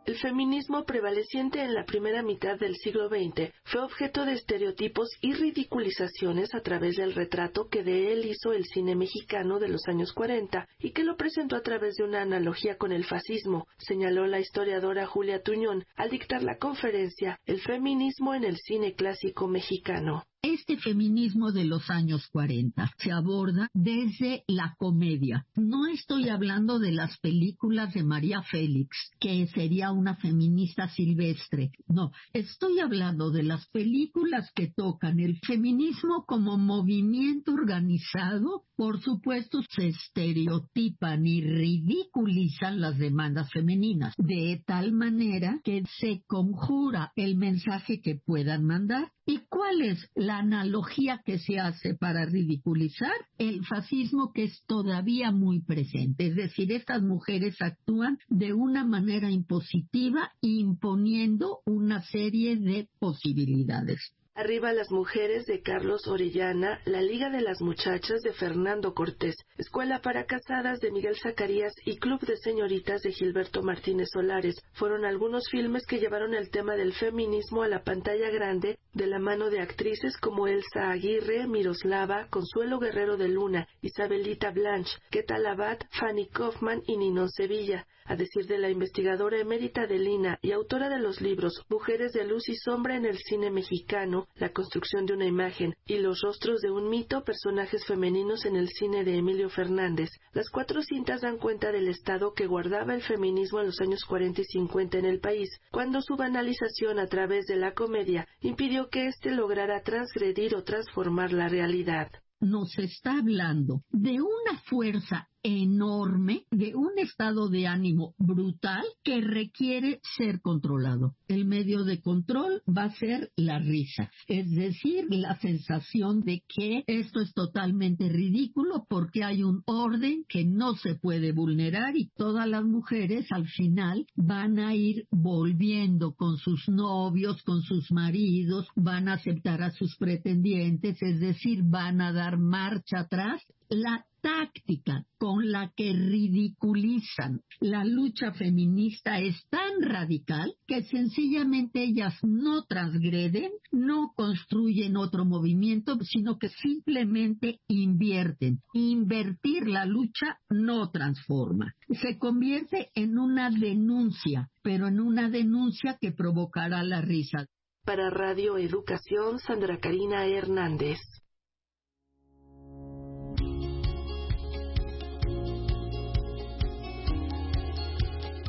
[0.06, 5.32] El feminismo prevaleciente en la primera mitad del siglo XX fue objeto de estereotipos y
[5.32, 10.12] ridiculizaciones a través del retrato que de él hizo el cine mexicano de los años
[10.12, 14.40] 40 y que lo presentó a través de una analogía con el fascismo, señaló la
[14.40, 20.26] historiadora Julia Tuñón al dictar la conferencia El feminismo en el cine clásico mexicano.
[20.46, 25.46] Este feminismo de los años 40 se aborda desde la comedia.
[25.56, 31.70] No estoy hablando de las películas de María Félix, que sería una feminista silvestre.
[31.88, 38.64] No, estoy hablando de las películas que tocan el feminismo como movimiento organizado.
[38.76, 47.12] Por supuesto, se estereotipan y ridiculizan las demandas femeninas, de tal manera que se conjura
[47.16, 49.10] el mensaje que puedan mandar.
[49.26, 53.14] ¿Y cuál es la analogía que se hace para ridiculizar?
[53.38, 56.26] El fascismo que es todavía muy presente.
[56.26, 64.14] Es decir, estas mujeres actúan de una manera impositiva, imponiendo una serie de posibilidades.
[64.36, 70.00] Arriba las mujeres de Carlos Orellana, La Liga de las Muchachas de Fernando Cortés, Escuela
[70.02, 75.48] para Casadas de Miguel Zacarías y Club de Señoritas de Gilberto Martínez Solares fueron algunos
[75.48, 79.60] filmes que llevaron el tema del feminismo a la pantalla grande de la mano de
[79.60, 86.82] actrices como Elsa Aguirre, Miroslava, Consuelo Guerrero de Luna, Isabelita Blanche, Keta Labat, Fanny Kaufman
[86.88, 87.86] y Ninon Sevilla.
[88.06, 92.26] A decir de la investigadora emérita de Lina y autora de los libros Mujeres de
[92.26, 96.60] Luz y Sombra en el Cine Mexicano, La construcción de una imagen y Los rostros
[96.60, 101.38] de un mito, personajes femeninos en el cine de Emilio Fernández, las cuatro cintas dan
[101.38, 105.20] cuenta del estado que guardaba el feminismo en los años 40 y 50 en el
[105.20, 110.64] país, cuando su banalización a través de la comedia impidió que éste lograra transgredir o
[110.64, 112.10] transformar la realidad.
[112.40, 120.00] Nos está hablando de una fuerza enorme, de un estado de ánimo brutal que requiere
[120.16, 121.14] ser controlado.
[121.28, 126.82] El medio de control va a ser la risa, es decir, la sensación de que
[126.86, 132.48] esto es totalmente ridículo porque hay un orden que no se puede vulnerar y todas
[132.48, 139.08] las mujeres al final van a ir volviendo con sus novios, con sus maridos, van
[139.08, 143.42] a aceptar a sus pretendientes, es decir, van a dar marcha atrás
[143.74, 152.14] la táctica con la que ridiculizan la lucha feminista es tan radical que sencillamente ellas
[152.22, 158.60] no transgreden, no construyen otro movimiento, sino que simplemente invierten.
[158.72, 161.74] Invertir la lucha no transforma.
[162.00, 167.46] Se convierte en una denuncia, pero en una denuncia que provocará la risa.
[167.84, 170.98] Para Radio Educación, Sandra Karina Hernández.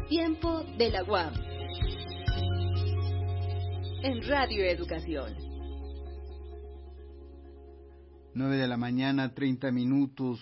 [0.09, 1.33] Tiempo de la UAM.
[4.03, 5.33] En Radio Educación.
[8.35, 10.39] 9 de la mañana, 30 minutos.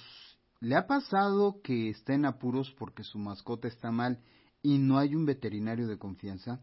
[0.60, 4.20] ¿Le ha pasado que está en apuros porque su mascota está mal
[4.62, 6.60] y no hay un veterinario de confianza?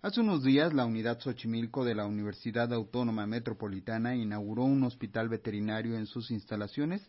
[0.00, 5.96] Hace unos días, la unidad Xochimilco de la Universidad Autónoma Metropolitana inauguró un hospital veterinario
[5.96, 7.04] en sus instalaciones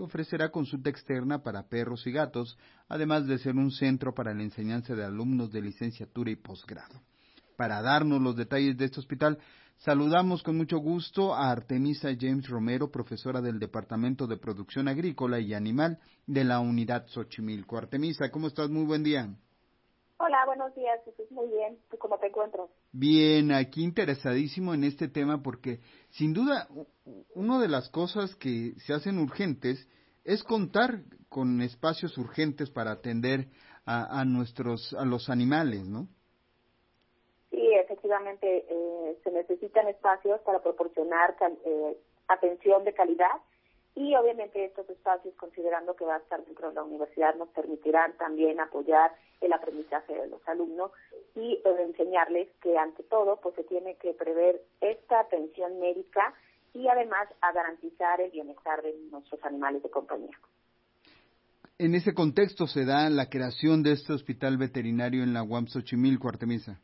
[0.00, 2.56] que ofrecerá consulta externa para perros y gatos,
[2.88, 7.02] además de ser un centro para la enseñanza de alumnos de licenciatura y posgrado.
[7.56, 9.38] Para darnos los detalles de este hospital,
[9.76, 15.52] saludamos con mucho gusto a Artemisa James Romero, profesora del Departamento de Producción Agrícola y
[15.52, 17.76] Animal de la Unidad Xochimilco.
[17.76, 18.70] Artemisa, ¿cómo estás?
[18.70, 19.28] Muy buen día.
[20.22, 21.30] Hola, buenos días, Jesús.
[21.30, 21.78] Muy bien.
[21.90, 22.68] ¿Tú cómo te encuentras?
[22.92, 25.78] Bien, aquí interesadísimo en este tema porque,
[26.10, 26.68] sin duda,
[27.34, 29.88] una de las cosas que se hacen urgentes
[30.24, 33.46] es contar con espacios urgentes para atender
[33.86, 36.06] a, a nuestros, a los animales, ¿no?
[37.48, 41.96] Sí, efectivamente, eh, se necesitan espacios para proporcionar eh,
[42.28, 43.40] atención de calidad
[43.94, 48.16] y obviamente estos espacios, considerando que va a estar dentro de la universidad, nos permitirán
[48.16, 50.92] también apoyar el aprendizaje de los alumnos
[51.34, 56.34] y eh, enseñarles que ante todo pues se tiene que prever esta atención médica
[56.72, 60.38] y además a garantizar el bienestar de nuestros animales de compañía.
[61.78, 66.28] En ese contexto se da la creación de este hospital veterinario en la UAM Xochimilco,
[66.28, 66.78] Artemisa.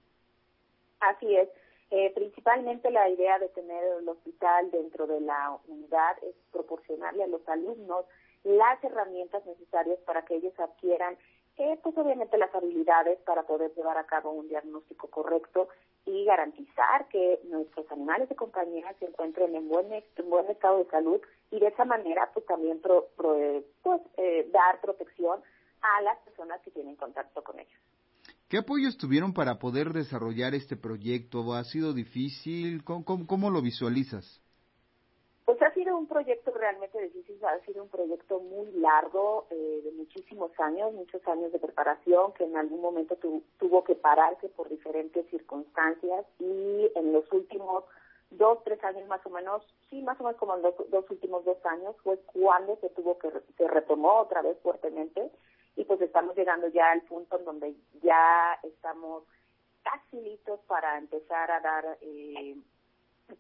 [1.01, 1.49] Así es.
[1.91, 7.29] Eh, principalmente la idea de tener el hospital dentro de la unidad es proporcionarle a
[7.29, 8.05] los alumnos
[8.43, 11.17] las herramientas necesarias para que ellos adquieran
[11.59, 15.69] eh, pues obviamente las habilidades para poder llevar a cabo un diagnóstico correcto
[16.05, 20.91] y garantizar que nuestros animales de compañía se encuentren en buen, en buen estado de
[20.91, 21.21] salud
[21.51, 23.65] y de esa manera pues también pro, pues,
[24.17, 25.41] eh, dar protección
[25.81, 27.81] a las personas que tienen contacto con ellos.
[28.49, 31.53] ¿Qué apoyos tuvieron para poder desarrollar este proyecto?
[31.53, 32.85] ¿Ha sido difícil?
[32.85, 34.41] ¿Cómo, cómo, lo visualizas?
[35.45, 39.91] Pues ha sido un proyecto realmente difícil, ha sido un proyecto muy largo, eh, de
[39.91, 44.69] muchísimos años, muchos años de preparación, que en algún momento tu, tuvo que pararse por
[44.69, 47.83] diferentes circunstancias y en los últimos
[48.31, 51.45] dos, tres años más o menos, sí, más o menos como en los dos últimos
[51.45, 55.33] dos años, fue cuando se tuvo que, se retomó otra vez fuertemente
[55.77, 59.25] y pues estamos llegando ya al punto en donde ya estamos
[59.83, 62.57] casi listos para empezar a dar eh,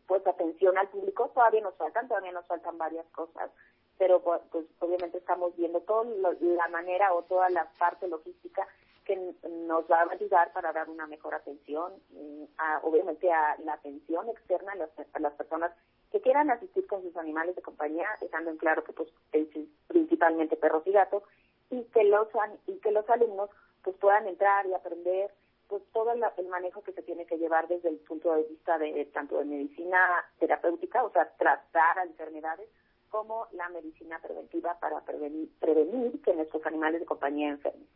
[0.06, 1.30] pues atención al público.
[1.34, 3.50] Todavía nos faltan todavía nos faltan varias cosas
[3.98, 6.04] pero pues, obviamente estamos viendo toda
[6.40, 8.66] la manera o toda la parte logística
[9.04, 13.74] que nos va a ayudar para dar una mejor atención mm, a, obviamente a la
[13.74, 15.72] atención externa a las, a las personas
[16.10, 19.46] que quieran asistir con sus animales de compañía dejando en claro que pues es
[19.86, 21.22] principalmente perros y gatos
[21.70, 22.28] y que los
[22.66, 23.50] y que los alumnos
[23.82, 25.30] pues puedan entrar y aprender
[25.68, 29.04] pues todo el manejo que se tiene que llevar desde el punto de vista de
[29.12, 29.98] tanto de medicina
[30.38, 32.68] terapéutica, o sea, tratar enfermedades,
[33.08, 37.86] como la medicina preventiva para prevenir, prevenir que nuestros animales de compañía enfermen.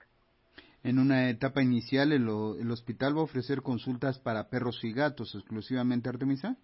[0.82, 5.34] En una etapa inicial, el, el, hospital va a ofrecer consultas para perros y gatos
[5.34, 6.56] exclusivamente, Artemisa.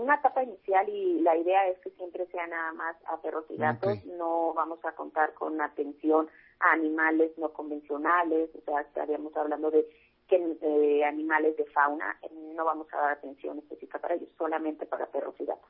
[0.00, 3.56] Una etapa inicial y la idea es que siempre sea nada más a perros y
[3.56, 4.10] gatos, okay.
[4.16, 6.26] no vamos a contar con atención
[6.58, 9.86] a animales no convencionales, o sea, estaríamos hablando de
[10.26, 12.18] que eh, animales de fauna,
[12.56, 15.68] no vamos a dar atención específica para ellos, solamente para perros y gatos.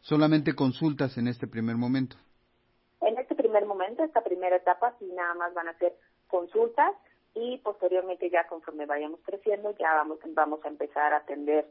[0.00, 2.16] Solamente consultas en este primer momento.
[3.02, 5.94] En este primer momento, esta primera etapa, sí nada más van a ser
[6.26, 6.92] consultas
[7.34, 11.68] y posteriormente ya conforme vayamos creciendo ya vamos vamos a empezar a atender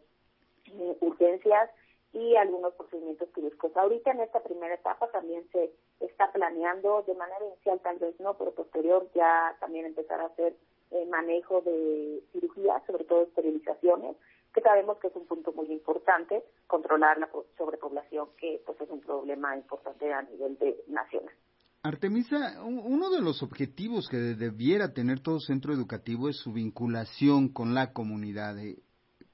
[1.02, 1.69] urgencias
[2.13, 3.76] y algunos procedimientos quirúrgicos.
[3.76, 8.36] Ahorita en esta primera etapa también se está planeando de manera inicial, tal vez no,
[8.38, 10.56] pero posterior ya también empezar a hacer
[10.91, 14.16] eh, manejo de cirugía, sobre todo esterilizaciones,
[14.53, 19.01] que sabemos que es un punto muy importante, controlar la sobrepoblación, que pues es un
[19.01, 21.34] problema importante a nivel de nacional.
[21.82, 27.74] Artemisa, uno de los objetivos que debiera tener todo centro educativo es su vinculación con
[27.74, 28.55] la comunidad.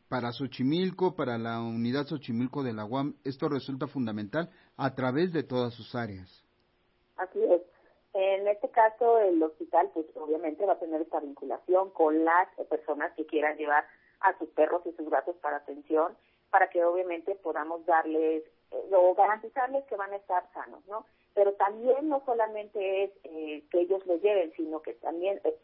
[0.10, 5.44] Para Xochimilco, para la unidad Xochimilco de la UAM, esto resulta fundamental a través de
[5.44, 6.44] todas sus áreas.
[7.16, 7.62] Así es.
[8.14, 13.14] En este caso, el hospital, pues obviamente va a tener esta vinculación con las personas
[13.14, 13.86] que quieran llevar
[14.22, 16.18] a sus perros y sus gatos para atención,
[16.50, 21.06] para que obviamente podamos darles eh, o garantizarles que van a estar sanos, ¿no?
[21.36, 25.56] Pero también no solamente es eh, que ellos lo lleven, sino que también eh,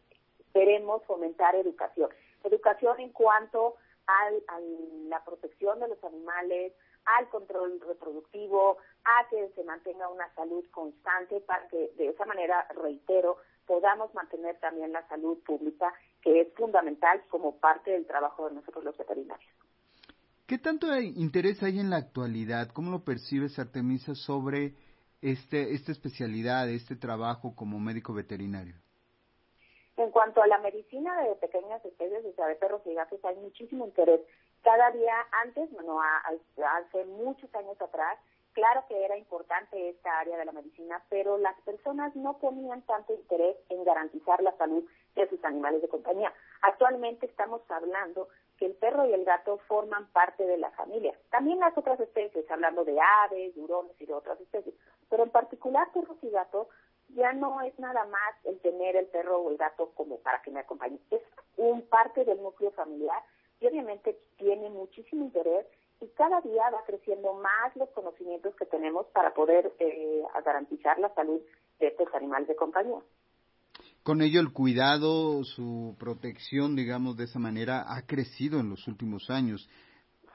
[0.54, 2.12] queremos fomentar educación.
[2.43, 3.76] Educación en cuanto
[4.08, 4.60] al, a
[5.10, 6.74] la protección de los animales,
[7.06, 12.68] al control reproductivo, a que se mantenga una salud constante para que de esa manera,
[12.76, 18.56] reitero, podamos mantener también la salud pública, que es fundamental como parte del trabajo de
[18.56, 19.51] nosotros los veterinarios.
[20.47, 22.70] ¿Qué tanto interés hay en la actualidad?
[22.72, 24.76] ¿Cómo lo percibes, Artemisa, sobre
[25.22, 28.76] este, esta especialidad, este trabajo como médico veterinario?
[29.98, 33.36] En cuanto a la medicina de pequeñas especies, o sea, de perros y gatos, hay
[33.38, 34.22] muchísimo interés.
[34.62, 38.20] Cada día antes, bueno, hace muchos años atrás,
[38.52, 43.14] claro que era importante esta área de la medicina, pero las personas no ponían tanto
[43.14, 44.84] interés en garantizar la salud
[45.16, 46.34] de sus animales de compañía.
[46.62, 48.28] Actualmente estamos hablando
[48.58, 51.14] que el perro y el gato forman parte de la familia.
[51.30, 54.76] También las otras especies, hablando de aves, hurones y de otras especies,
[55.10, 56.68] pero en particular perros y gatos
[57.16, 60.51] ya no es nada más el tener el perro o el gato como para que
[60.51, 60.99] me acompañe.
[61.11, 61.22] Es
[61.57, 63.24] un parte del núcleo familiar
[63.59, 65.66] y obviamente tiene muchísimo interés
[66.01, 71.13] y cada día va creciendo más los conocimientos que tenemos para poder eh, garantizar la
[71.16, 71.41] salud
[71.80, 72.99] de estos animales de compañía.
[74.03, 79.30] Con ello el cuidado, su protección, digamos de esa manera, ha crecido en los últimos
[79.30, 79.68] años.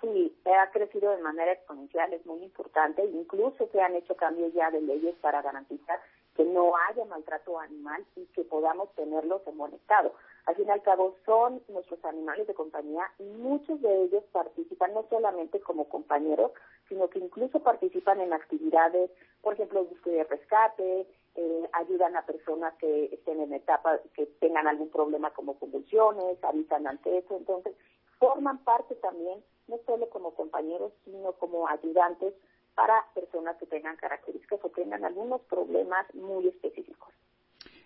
[0.00, 3.04] Sí, ha crecido de manera exponencial, es muy importante.
[3.04, 6.00] Incluso se han hecho cambios ya de leyes para garantizar
[6.36, 10.14] que no haya maltrato animal y que podamos tenerlos en buen estado.
[10.46, 14.94] Al fin y al cabo son nuestros animales de compañía y muchos de ellos participan
[14.94, 16.52] no solamente como compañeros,
[16.88, 19.10] sino que incluso participan en actividades,
[19.42, 21.06] por ejemplo, de rescate,
[21.36, 26.86] eh, ayudan a personas que estén en etapa, que tengan algún problema como convulsiones, avisan
[26.86, 27.74] ante eso, entonces
[28.18, 32.34] forman parte también, no solo como compañeros, sino como ayudantes
[32.74, 37.08] para personas que tengan características o tengan algunos problemas muy específicos.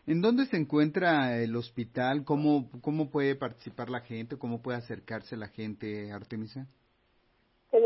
[0.07, 2.25] ¿En dónde se encuentra el hospital?
[2.25, 4.39] ¿Cómo, cómo puede participar la gente?
[4.39, 6.67] ¿Cómo puede acercarse la gente, Artemisa?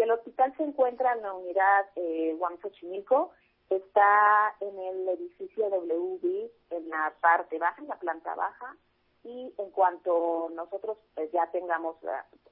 [0.08, 3.30] el hospital se encuentra en la unidad eh, Xochimilco,
[3.68, 8.76] está en el edificio WB, en la parte baja, en la planta baja,
[9.24, 11.96] y en cuanto nosotros pues, ya tengamos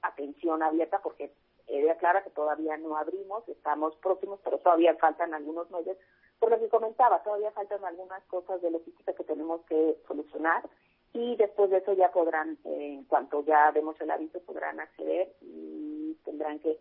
[0.01, 1.33] atención abierta, porque
[1.67, 5.97] ella aclara que todavía no abrimos, estamos próximos, pero todavía faltan algunos meses.
[6.39, 10.69] Por lo que comentaba, todavía faltan algunas cosas de logística que tenemos que solucionar
[11.13, 15.33] y después de eso ya podrán, eh, en cuanto ya demos el aviso, podrán acceder
[15.41, 16.79] y tendrán que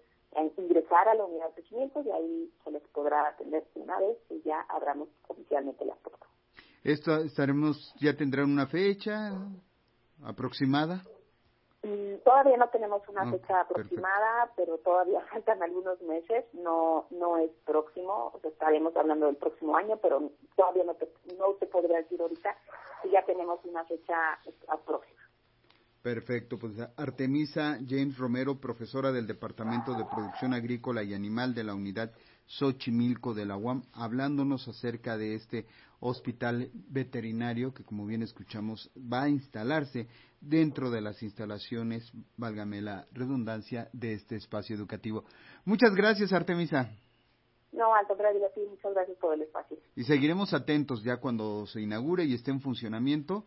[0.58, 4.42] ingresar a la unidad de crecimiento y ahí se les podrá atender una vez y
[4.42, 6.26] ya abramos oficialmente la puerta.
[6.84, 9.32] ¿Esto estaremos, ya tendrán una fecha
[10.22, 11.02] aproximada?
[11.86, 16.44] Mm, todavía no tenemos una fecha aproximada, pero todavía faltan algunos meses.
[16.52, 21.08] No no es próximo, estaremos hablando del próximo año, pero todavía no te,
[21.38, 22.56] no te podría decir ahorita
[23.02, 24.16] si ya tenemos una fecha
[24.84, 25.20] próxima.
[26.02, 31.74] Perfecto, pues Artemisa James Romero, profesora del Departamento de Producción Agrícola y Animal de la
[31.74, 32.12] Unidad
[32.46, 35.66] Xochimilco de la UAM, hablándonos acerca de este
[36.00, 40.08] hospital veterinario que, como bien escuchamos, va a instalarse
[40.40, 45.24] dentro de las instalaciones, válgame la redundancia, de este espacio educativo.
[45.64, 46.90] Muchas gracias, Artemisa.
[47.72, 49.76] No, al contrario, sí, muchas gracias por el espacio.
[49.94, 53.44] Y seguiremos atentos ya cuando se inaugure y esté en funcionamiento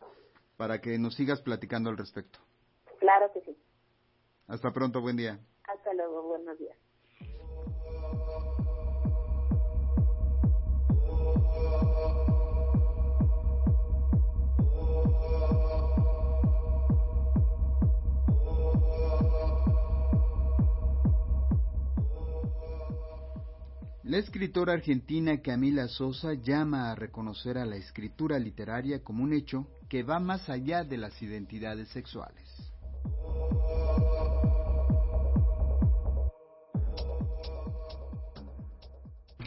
[0.58, 2.40] para que nos sigas platicando al respecto.
[3.00, 3.58] Claro que sí.
[4.48, 5.40] Hasta pronto, buen día.
[5.64, 6.78] Hasta luego, buenos días.
[24.10, 29.68] La escritora argentina Camila Sosa llama a reconocer a la escritura literaria como un hecho
[29.88, 32.49] que va más allá de las identidades sexuales.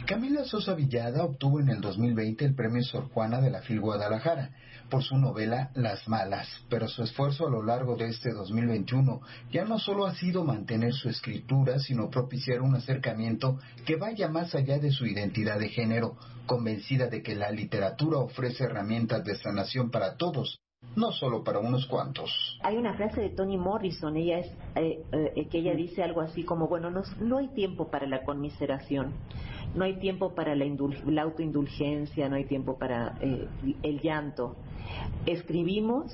[0.05, 4.49] Camila Sosa Villada obtuvo en el 2020 el premio Sor Juana de la Fil Guadalajara
[4.89, 9.21] por su novela Las Malas, pero su esfuerzo a lo largo de este 2021
[9.53, 14.53] ya no solo ha sido mantener su escritura, sino propiciar un acercamiento que vaya más
[14.55, 19.89] allá de su identidad de género, convencida de que la literatura ofrece herramientas de sanación
[19.89, 20.59] para todos,
[20.95, 22.59] no solo para unos cuantos.
[22.61, 26.43] Hay una frase de Toni Morrison, ella es eh, eh, que ella dice algo así
[26.43, 29.11] como, bueno, no, no hay tiempo para la conmiseración,
[29.75, 33.47] no hay tiempo para la, autoindulgencia, no hay tiempo para eh,
[33.81, 34.55] el llanto.
[35.25, 36.11] Escribimos,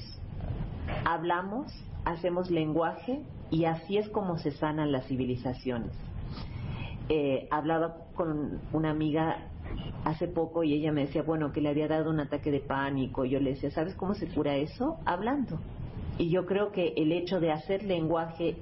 [1.05, 1.71] hablamos,
[2.05, 5.91] hacemos lenguaje y así es como se sanan las civilizaciones.
[7.51, 9.48] hablaba con una amiga
[10.05, 13.25] hace poco y ella me decía, bueno, que le había dado un ataque de pánico.
[13.25, 14.97] Yo le decía, ¿sabes cómo se cura eso?
[15.05, 15.59] Hablando.
[16.17, 18.57] Y yo creo que el hecho de hacer lenguaje,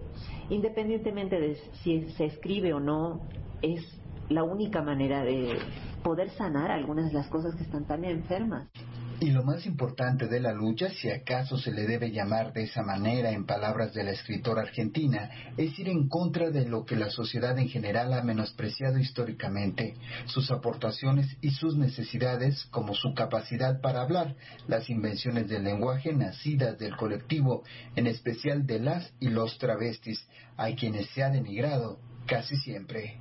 [0.49, 3.21] independientemente de si se escribe o no,
[3.61, 3.81] es
[4.29, 5.57] la única manera de
[6.03, 8.67] poder sanar algunas de las cosas que están tan enfermas.
[9.19, 12.83] Y lo más importante de la lucha, si acaso se le debe llamar de esa
[12.83, 17.09] manera en palabras de la escritora argentina, es ir en contra de lo que la
[17.09, 19.95] sociedad en general ha menospreciado históricamente,
[20.27, 24.35] sus aportaciones y sus necesidades como su capacidad para hablar,
[24.67, 27.63] las invenciones del lenguaje nacidas del colectivo,
[27.95, 31.97] en especial de las y los travestis, a quienes se ha denigrado
[32.27, 33.19] casi siempre.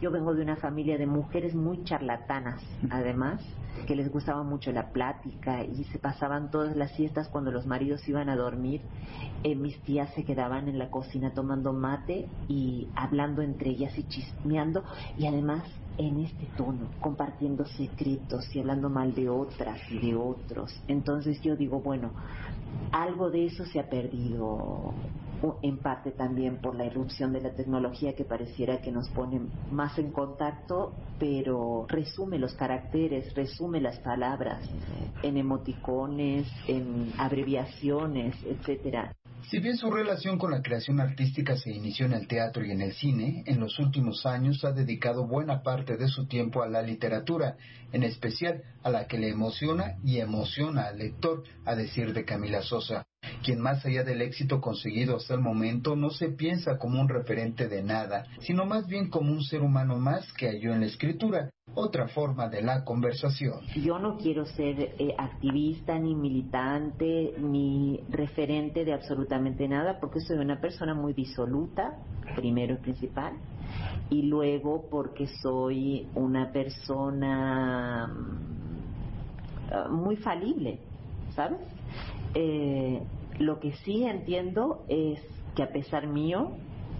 [0.00, 3.40] Yo vengo de una familia de mujeres muy charlatanas, además,
[3.86, 8.06] que les gustaba mucho la plática y se pasaban todas las siestas cuando los maridos
[8.08, 8.82] iban a dormir.
[9.44, 14.02] Eh, mis tías se quedaban en la cocina tomando mate y hablando entre ellas y
[14.02, 14.84] chismeando
[15.16, 15.62] y además
[15.96, 20.74] en este tono, compartiendo secretos y hablando mal de otras y de otros.
[20.88, 22.10] Entonces yo digo, bueno,
[22.90, 24.92] algo de eso se ha perdido
[25.62, 29.40] en parte también por la irrupción de la tecnología que pareciera que nos pone
[29.70, 34.62] más en contacto, pero resume los caracteres, resume las palabras
[35.22, 39.14] en emoticones, en abreviaciones, etcétera.
[39.50, 42.80] Si bien su relación con la creación artística se inició en el teatro y en
[42.80, 46.80] el cine, en los últimos años ha dedicado buena parte de su tiempo a la
[46.80, 47.56] literatura,
[47.92, 52.62] en especial a la que le emociona y emociona al lector, a decir de Camila
[52.62, 53.04] Sosa
[53.42, 57.68] quien más allá del éxito conseguido hasta el momento no se piensa como un referente
[57.68, 61.50] de nada, sino más bien como un ser humano más que halló en la escritura,
[61.74, 63.60] otra forma de la conversación.
[63.74, 70.38] Yo no quiero ser eh, activista, ni militante, ni referente de absolutamente nada, porque soy
[70.38, 71.98] una persona muy disoluta,
[72.36, 73.34] primero y principal,
[74.10, 80.78] y luego porque soy una persona mm, muy falible,
[81.34, 81.58] ¿sabes?
[82.34, 83.02] Eh,
[83.38, 85.20] lo que sí entiendo es
[85.54, 86.52] que a pesar mío,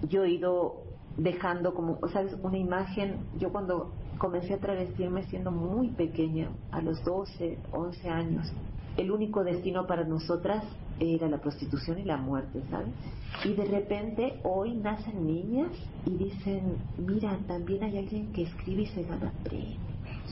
[0.09, 0.83] yo he ido
[1.17, 2.35] dejando como, ¿sabes?
[2.41, 8.51] Una imagen, yo cuando comencé a travestirme siendo muy pequeña, a los 12, 11 años,
[8.97, 10.63] el único destino para nosotras
[10.99, 12.93] era la prostitución y la muerte, ¿sabes?
[13.43, 15.71] Y de repente hoy nacen niñas
[16.05, 19.79] y dicen, mira, también hay alguien que escribe y se gana premios.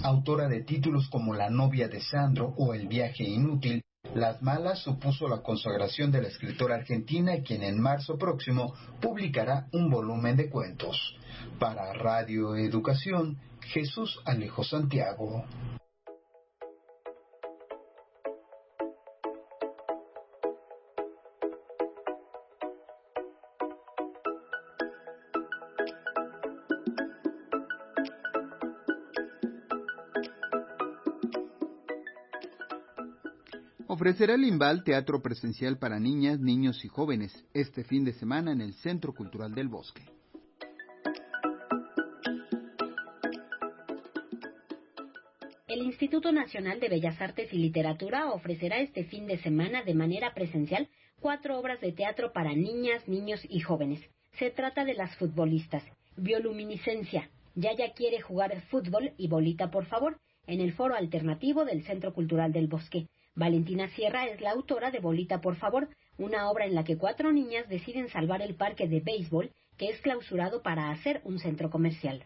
[0.03, 3.83] Autora de títulos como La novia de Sandro o El viaje inútil,
[4.15, 9.89] las Malas supuso la consagración de la escritora argentina, quien en marzo próximo publicará un
[9.89, 11.15] volumen de cuentos.
[11.59, 15.45] Para Radio Educación, Jesús Alejo Santiago.
[34.03, 38.59] Ofrecerá el Imbal teatro presencial para niñas, niños y jóvenes este fin de semana en
[38.59, 40.01] el Centro Cultural del Bosque.
[45.69, 50.33] El Instituto Nacional de Bellas Artes y Literatura ofrecerá este fin de semana de manera
[50.33, 50.89] presencial
[51.21, 54.01] cuatro obras de teatro para niñas, niños y jóvenes.
[54.37, 55.81] Se trata de las futbolistas,
[56.17, 62.13] bioluminiscencia, Yaya quiere jugar fútbol y bolita por favor, en el foro alternativo del Centro
[62.13, 63.07] Cultural del Bosque.
[63.35, 67.31] Valentina Sierra es la autora de Bolita por favor, una obra en la que cuatro
[67.31, 72.25] niñas deciden salvar el parque de béisbol que es clausurado para hacer un centro comercial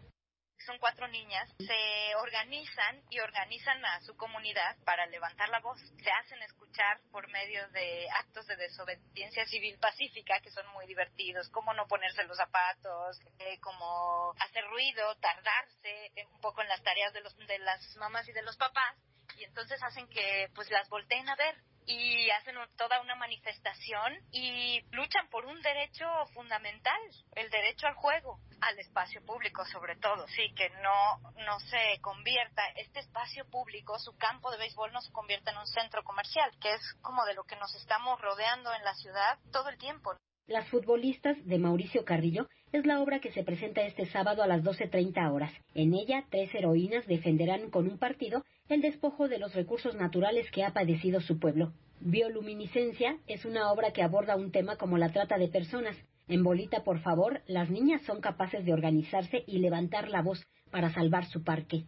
[0.68, 5.80] son cuatro niñas, se organizan y organizan a su comunidad para levantar la voz.
[6.04, 11.50] Se hacen escuchar por medio de actos de desobediencia civil pacífica que son muy divertidos,
[11.50, 17.14] como no ponerse los zapatos, eh, como hacer ruido, tardarse un poco en las tareas
[17.14, 18.98] de, los, de las mamás y de los papás
[19.38, 24.82] y entonces hacen que pues las volteen a ver y hacen toda una manifestación y
[24.92, 27.00] luchan por un derecho fundamental,
[27.36, 32.62] el derecho al juego, al espacio público sobre todo, sí, que no, no se convierta
[32.76, 36.74] este espacio público, su campo de béisbol no se convierta en un centro comercial, que
[36.74, 40.18] es como de lo que nos estamos rodeando en la ciudad todo el tiempo.
[40.48, 44.62] Las futbolistas de Mauricio Carrillo es la obra que se presenta este sábado a las
[44.62, 45.52] 12.30 horas.
[45.74, 50.64] En ella, tres heroínas defenderán con un partido el despojo de los recursos naturales que
[50.64, 51.74] ha padecido su pueblo.
[52.00, 55.96] Bioluminiscencia es una obra que aborda un tema como la trata de personas.
[56.28, 60.94] En Bolita, por favor, las niñas son capaces de organizarse y levantar la voz para
[60.94, 61.86] salvar su parque.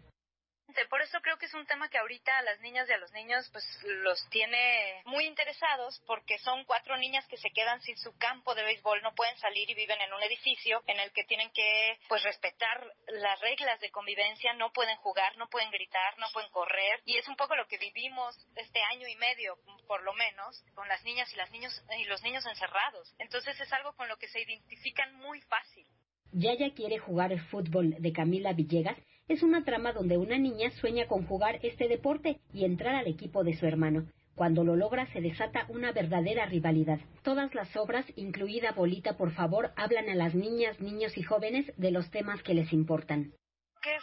[0.88, 3.12] Por eso creo que es un tema que ahorita a las niñas y a los
[3.12, 8.16] niños pues los tiene muy interesados porque son cuatro niñas que se quedan sin su
[8.18, 11.50] campo de béisbol, no pueden salir y viven en un edificio en el que tienen
[11.52, 16.50] que pues respetar las reglas de convivencia, no pueden jugar, no pueden gritar, no pueden
[16.52, 19.58] correr y es un poco lo que vivimos este año y medio
[19.88, 23.14] por lo menos con las niñas y las niños y los niños encerrados.
[23.18, 25.86] Entonces es algo con lo que se identifican muy fácil.
[26.32, 28.98] Yaya quiere jugar el fútbol de Camila Villegas
[29.30, 33.44] es una trama donde una niña sueña con jugar este deporte y entrar al equipo
[33.44, 34.08] de su hermano.
[34.36, 37.00] Cuando lo logra se desata una verdadera rivalidad.
[37.24, 41.92] Todas las obras, incluida Bolita por favor, hablan a las niñas, niños y jóvenes de
[41.92, 43.34] los temas que les importan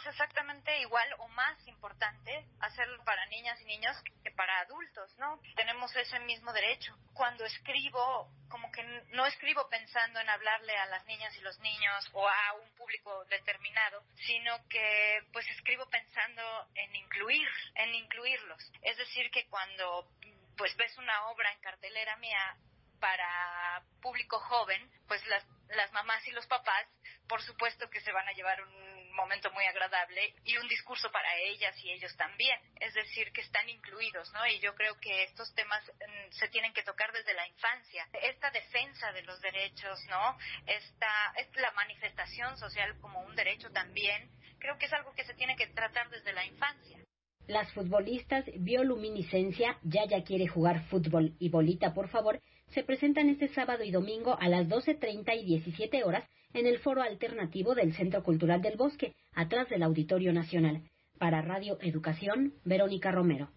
[0.07, 5.39] exactamente igual o más importante hacerlo para niñas y niños que para adultos, ¿no?
[5.55, 6.95] Tenemos ese mismo derecho.
[7.13, 12.09] Cuando escribo, como que no escribo pensando en hablarle a las niñas y los niños
[12.13, 18.71] o a un público determinado, sino que pues escribo pensando en incluir, en incluirlos.
[18.81, 20.07] Es decir, que cuando
[20.57, 22.57] pues ves una obra en cartelera mía
[22.99, 26.87] para público joven, pues las, las mamás y los papás,
[27.27, 31.35] por supuesto que se van a llevar un momento muy agradable y un discurso para
[31.37, 32.57] ellas y ellos también.
[32.79, 34.45] Es decir, que están incluidos, ¿no?
[34.47, 38.07] Y yo creo que estos temas mm, se tienen que tocar desde la infancia.
[38.21, 40.37] Esta defensa de los derechos, ¿no?
[40.65, 45.33] Esta, es la manifestación social como un derecho también, creo que es algo que se
[45.33, 46.97] tiene que tratar desde la infancia.
[47.47, 53.83] Las futbolistas Bioluminiscencia, Yaya quiere jugar fútbol y Bolita, por favor, se presentan este sábado
[53.83, 58.61] y domingo a las 12.30 y 17 horas en el foro alternativo del Centro Cultural
[58.61, 60.83] del Bosque, atrás del Auditorio Nacional.
[61.19, 63.49] Para Radio Educación, Verónica Romero.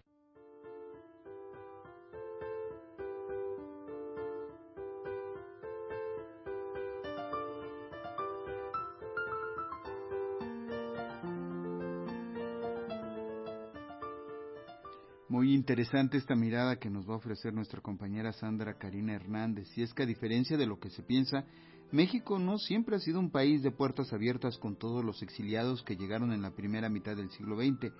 [15.31, 19.65] Muy interesante esta mirada que nos va a ofrecer nuestra compañera Sandra Karina Hernández.
[19.77, 21.45] Y es que a diferencia de lo que se piensa,
[21.91, 25.97] México no siempre ha sido un país de puertas abiertas con todos los exiliados que
[25.97, 27.91] llegaron en la primera mitad del siglo XX,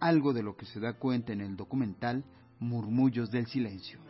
[0.00, 2.24] algo de lo que se da cuenta en el documental
[2.58, 4.03] Murmullos del Silencio.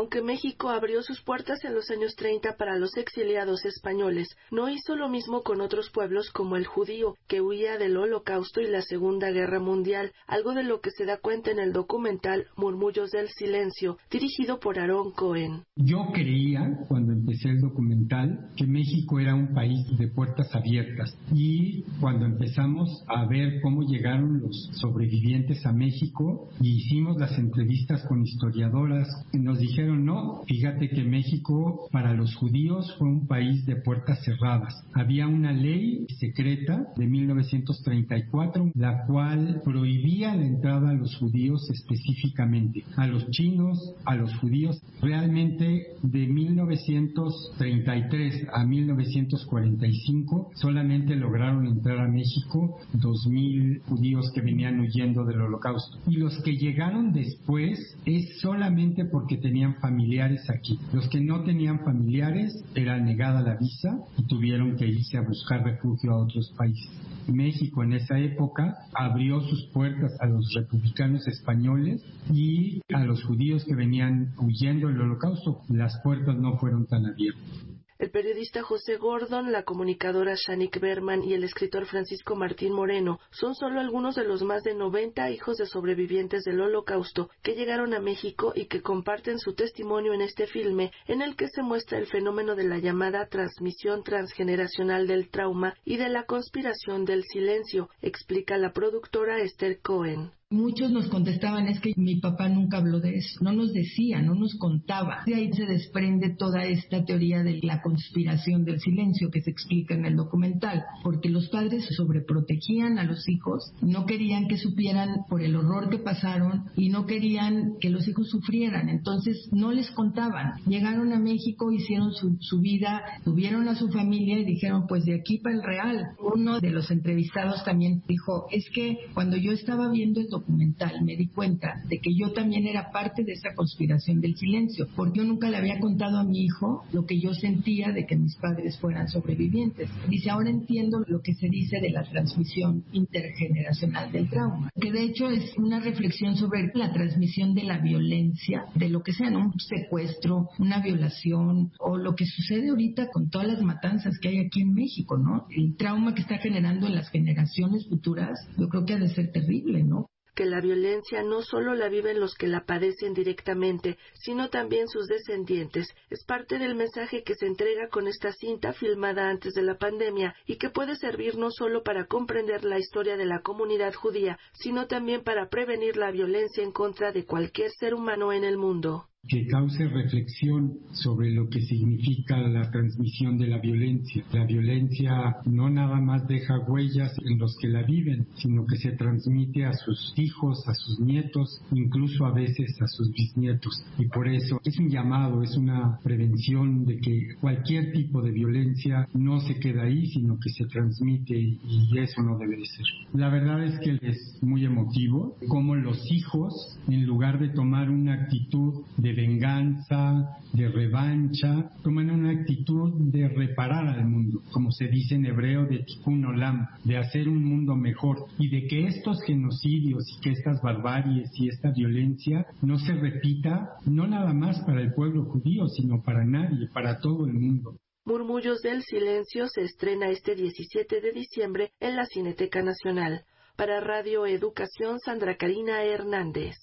[0.00, 4.96] Aunque México abrió sus puertas en los años 30 para los exiliados españoles, no hizo
[4.96, 9.30] lo mismo con otros pueblos como el judío, que huía del Holocausto y la Segunda
[9.30, 13.98] Guerra Mundial, algo de lo que se da cuenta en el documental Murmullos del Silencio,
[14.10, 15.64] dirigido por Aaron Cohen.
[15.76, 21.82] Yo creía, cuando empecé el documental, que México era un país de puertas abiertas y
[22.00, 28.22] cuando empezamos a ver cómo llegaron los sobrevivientes a México y hicimos las entrevistas con
[28.22, 34.22] historiadoras, nos dijeron no, fíjate que México para los judíos fue un país de puertas
[34.24, 34.74] cerradas.
[34.94, 42.84] Había una ley secreta de 1934 la cual prohibía la entrada a los judíos específicamente,
[42.96, 44.82] a los chinos, a los judíos.
[45.00, 55.24] Realmente de 1933 a 1945 solamente lograron entrar a México 2.000 judíos que venían huyendo
[55.24, 55.98] del holocausto.
[56.06, 60.78] Y los que llegaron después es solamente porque tenían familiares aquí.
[60.92, 65.64] Los que no tenían familiares era negada la visa y tuvieron que irse a buscar
[65.64, 66.90] refugio a otros países.
[67.28, 73.64] México en esa época abrió sus puertas a los republicanos españoles y a los judíos
[73.64, 75.62] que venían huyendo del holocausto.
[75.68, 77.69] Las puertas no fueron tan abiertas.
[78.00, 83.54] El periodista José Gordon, la comunicadora Shanik Berman y el escritor Francisco Martín Moreno son
[83.54, 88.00] solo algunos de los más de 90 hijos de sobrevivientes del Holocausto que llegaron a
[88.00, 92.06] México y que comparten su testimonio en este filme en el que se muestra el
[92.06, 98.56] fenómeno de la llamada transmisión transgeneracional del trauma y de la conspiración del silencio, explica
[98.56, 100.32] la productora Esther Cohen.
[100.52, 104.34] Muchos nos contestaban es que mi papá nunca habló de eso, no nos decía, no
[104.34, 105.22] nos contaba.
[105.24, 109.94] De ahí se desprende toda esta teoría de la conspiración del silencio que se explica
[109.94, 115.40] en el documental, porque los padres sobreprotegían a los hijos, no querían que supieran por
[115.40, 120.54] el horror que pasaron y no querían que los hijos sufrieran, entonces no les contaban.
[120.66, 125.14] Llegaron a México, hicieron su, su vida, tuvieron a su familia y dijeron pues de
[125.14, 126.06] aquí para el real.
[126.34, 131.16] Uno de los entrevistados también dijo, es que cuando yo estaba viendo el documental me
[131.16, 135.24] di cuenta de que yo también era parte de esa conspiración del silencio, porque yo
[135.24, 138.78] nunca le había contado a mi hijo lo que yo sentía de que mis padres
[138.78, 139.90] fueran sobrevivientes.
[140.08, 145.02] Dice, ahora entiendo lo que se dice de la transmisión intergeneracional del trauma, que de
[145.02, 149.52] hecho es una reflexión sobre la transmisión de la violencia, de lo que sea, un
[149.58, 154.62] secuestro, una violación o lo que sucede ahorita con todas las matanzas que hay aquí
[154.62, 155.46] en México, ¿no?
[155.50, 159.32] El trauma que está generando en las generaciones futuras, yo creo que ha de ser
[159.32, 160.10] terrible, ¿no?
[160.34, 165.06] Que la violencia no solo la viven los que la padecen directamente, sino también sus
[165.06, 165.88] descendientes.
[166.08, 170.34] Es parte del mensaje que se entrega con esta cinta filmada antes de la pandemia
[170.46, 174.86] y que puede servir no solo para comprender la historia de la comunidad judía, sino
[174.86, 179.46] también para prevenir la violencia en contra de cualquier ser humano en el mundo que
[179.46, 184.24] cause reflexión sobre lo que significa la transmisión de la violencia.
[184.32, 188.92] La violencia no nada más deja huellas en los que la viven, sino que se
[188.92, 193.84] transmite a sus hijos, a sus nietos, incluso a veces a sus bisnietos.
[193.98, 199.08] Y por eso es un llamado, es una prevención de que cualquier tipo de violencia
[199.14, 202.86] no se queda ahí, sino que se transmite y eso no debe de ser.
[203.12, 208.14] La verdad es que es muy emotivo como los hijos, en lugar de tomar una
[208.14, 214.86] actitud de de venganza, de revancha, toman una actitud de reparar al mundo, como se
[214.86, 219.20] dice en hebreo, de tikkun olam, de hacer un mundo mejor y de que estos
[219.26, 224.80] genocidios y que estas barbaries y esta violencia no se repita, no nada más para
[224.80, 227.76] el pueblo judío, sino para nadie, para todo el mundo.
[228.04, 233.24] Murmullos del Silencio se estrena este 17 de diciembre en la Cineteca Nacional.
[233.56, 236.56] Para Radio Educación, Sandra Karina Hernández.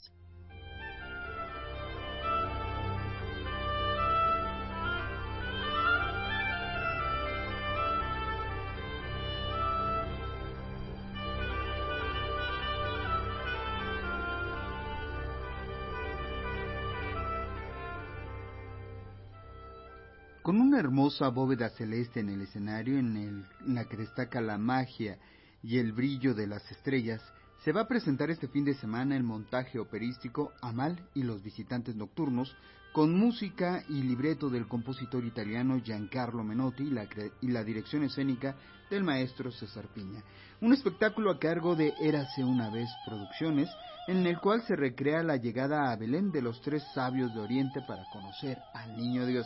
[20.48, 25.20] Con una hermosa bóveda celeste en el escenario en, la que destaca la magia
[25.62, 27.22] y el brillo de las estrellas,
[27.66, 31.98] se va a presentar este fin de semana el montaje operístico Amal y los visitantes
[31.98, 32.56] nocturnos,
[32.94, 37.10] con música y libreto del compositor italiano Giancarlo Menotti y la,
[37.42, 38.56] y la, dirección escénica
[38.90, 40.24] del maestro César Piña.
[40.62, 43.68] Un espectáculo a cargo de Érase una vez Producciones,
[44.08, 47.82] en el cual se recrea la llegada a Belén de los tres sabios de Oriente
[47.86, 49.46] para conocer al Niño Dios.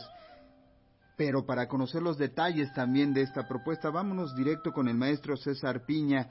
[1.24, 5.86] Pero para conocer los detalles también de esta propuesta, vámonos directo con el maestro César
[5.86, 6.30] Piña,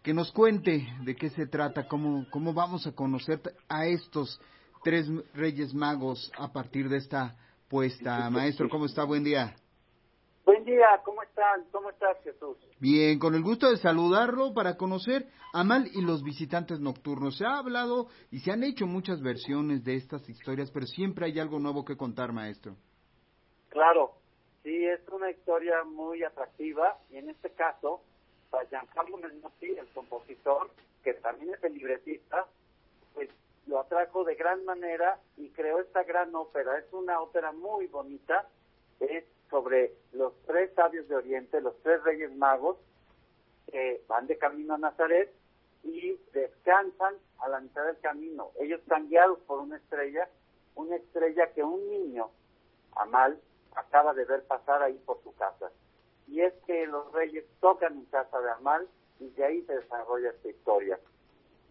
[0.00, 4.40] que nos cuente de qué se trata, cómo, cómo vamos a conocer a estos
[4.84, 7.34] tres reyes magos a partir de esta
[7.68, 8.30] puesta.
[8.30, 9.02] Maestro, ¿cómo está?
[9.02, 9.56] Buen día.
[10.44, 11.64] Buen día, ¿cómo están?
[11.72, 12.58] ¿Cómo estás, Jesús?
[12.78, 17.38] Bien, con el gusto de saludarlo para conocer a Mal y los visitantes nocturnos.
[17.38, 21.40] Se ha hablado y se han hecho muchas versiones de estas historias, pero siempre hay
[21.40, 22.76] algo nuevo que contar, maestro.
[23.76, 24.14] Claro,
[24.62, 28.00] sí, es una historia muy atractiva y en este caso,
[28.48, 30.70] para Giancarlo Menotti, el compositor,
[31.04, 32.46] que también es el libretista,
[33.12, 33.28] pues
[33.66, 36.78] lo atrajo de gran manera y creó esta gran ópera.
[36.78, 38.48] Es una ópera muy bonita,
[38.98, 42.78] es sobre los tres sabios de Oriente, los tres reyes magos,
[43.70, 45.30] que van de camino a Nazaret
[45.84, 48.52] y descansan a la mitad del camino.
[48.58, 50.30] Ellos están guiados por una estrella,
[50.76, 52.30] una estrella que un niño,
[52.98, 53.38] Amal,
[53.76, 55.70] acaba de ver pasar ahí por su casa.
[56.26, 58.88] Y es que los reyes tocan en casa de Amal
[59.20, 60.98] y de ahí se desarrolla esta historia.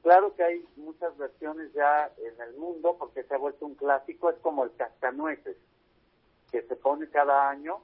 [0.01, 4.29] Claro que hay muchas versiones ya en el mundo porque se ha vuelto un clásico,
[4.29, 5.57] es como el cascanueces,
[6.51, 7.81] que se pone cada año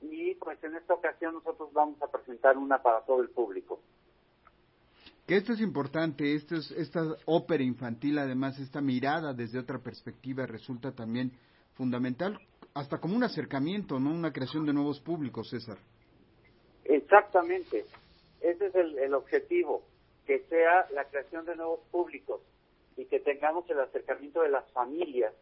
[0.00, 3.80] y pues en esta ocasión nosotros vamos a presentar una para todo el público.
[5.26, 10.46] Que esto es importante, esto es, esta ópera infantil, además esta mirada desde otra perspectiva
[10.46, 11.32] resulta también
[11.74, 12.38] fundamental
[12.74, 14.10] hasta como un acercamiento, ¿no?
[14.10, 15.78] Una creación de nuevos públicos, César.
[16.84, 17.84] Exactamente.
[18.40, 19.82] Ese es el, objetivo,
[20.26, 22.40] que sea la creación de nuevos públicos
[22.96, 25.32] y que tengamos el acercamiento de las familias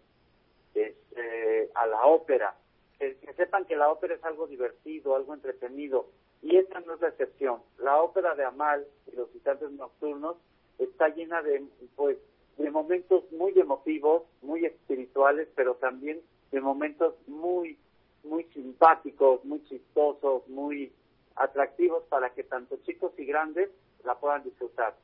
[0.74, 2.54] este, a la ópera.
[2.98, 6.10] Que, sepan que la ópera es algo divertido, algo entretenido.
[6.42, 7.62] Y esta no es la excepción.
[7.78, 10.36] La ópera de Amal y los visitantes nocturnos
[10.78, 11.64] está llena de,
[11.96, 12.18] pues,
[12.58, 16.20] de momentos muy emotivos, muy espirituales, pero también
[16.50, 17.78] de momentos muy,
[18.24, 20.92] muy simpáticos, muy chistosos, muy
[21.36, 23.70] atractivos para que tanto chicos y grandes
[24.04, 24.96] la puedan disfrutar.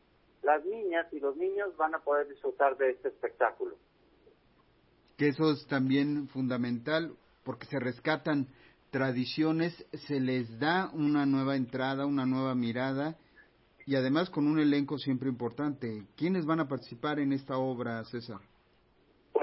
[0.42, 3.76] Las niñas y los niños van a poder disfrutar de este espectáculo.
[5.16, 8.48] Que eso es también fundamental porque se rescatan
[8.90, 9.72] tradiciones,
[10.06, 13.16] se les da una nueva entrada, una nueva mirada
[13.86, 16.04] y además con un elenco siempre importante.
[16.16, 18.40] ¿Quiénes van a participar en esta obra, César?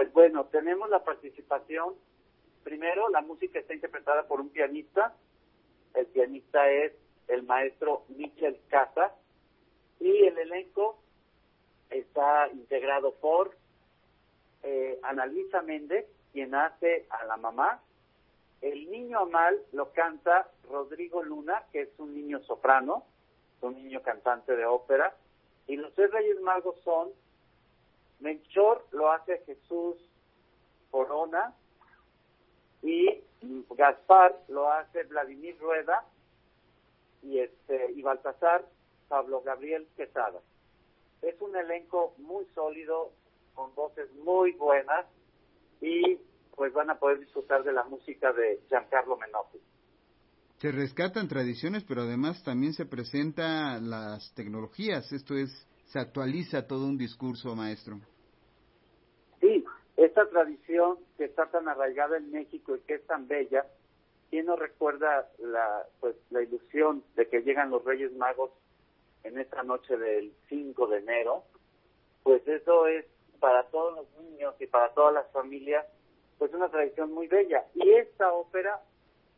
[0.03, 1.95] Pues bueno, tenemos la participación.
[2.65, 5.15] Primero, la música está interpretada por un pianista.
[5.93, 6.91] El pianista es
[7.29, 9.15] el maestro Michel Casa.
[10.01, 10.99] Y el elenco
[11.89, 13.55] está integrado por
[14.63, 17.79] eh, Ana Luisa Méndez, quien hace a la mamá.
[18.59, 23.05] El niño Amal lo canta Rodrigo Luna, que es un niño soprano,
[23.61, 25.15] un niño cantante de ópera.
[25.65, 27.11] Y los tres Reyes Magos son
[28.23, 29.97] Melchor lo hace Jesús
[30.89, 31.53] Corona
[32.81, 33.21] y
[33.71, 36.05] Gaspar lo hace Vladimir Rueda
[37.21, 38.65] y este y Baltasar
[39.09, 40.39] Pablo Gabriel Quesada.
[41.21, 43.11] Es un elenco muy sólido,
[43.53, 45.05] con voces muy buenas
[45.81, 46.17] y
[46.55, 49.59] pues van a poder disfrutar de la música de Giancarlo Menotti.
[50.59, 55.11] Se rescatan tradiciones, pero además también se presenta las tecnologías.
[55.11, 55.49] Esto es,
[55.87, 57.99] se actualiza todo un discurso, maestro.
[60.03, 63.65] Esta tradición que está tan arraigada en México y que es tan bella,
[64.29, 68.51] ¿quién no recuerda la, pues, la ilusión de que llegan los Reyes Magos
[69.23, 71.45] en esta noche del 5 de enero,
[72.21, 73.05] pues eso es
[73.39, 75.85] para todos los niños y para todas las familias,
[76.37, 77.63] pues una tradición muy bella.
[77.73, 78.81] Y esta ópera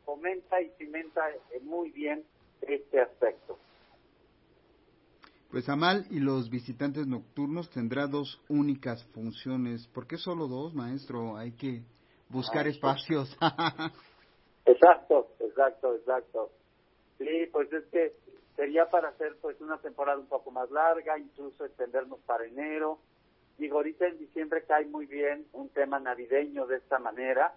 [0.03, 1.29] fomenta y cimenta
[1.61, 2.25] muy bien
[2.61, 3.59] este aspecto.
[5.55, 9.87] Pues Amal y los visitantes nocturnos tendrá dos únicas funciones.
[9.87, 11.37] ¿Por qué solo dos, maestro?
[11.37, 11.81] Hay que
[12.27, 13.33] buscar espacios.
[14.65, 16.51] exacto, exacto, exacto.
[17.17, 18.11] Sí, pues es que
[18.57, 22.99] sería para hacer pues una temporada un poco más larga, incluso extendernos para enero.
[23.57, 27.53] Digo, ahorita en diciembre cae muy bien un tema navideño de esta manera,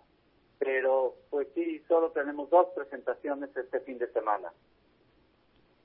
[0.61, 4.53] pero pues sí, solo tenemos dos presentaciones este fin de semana.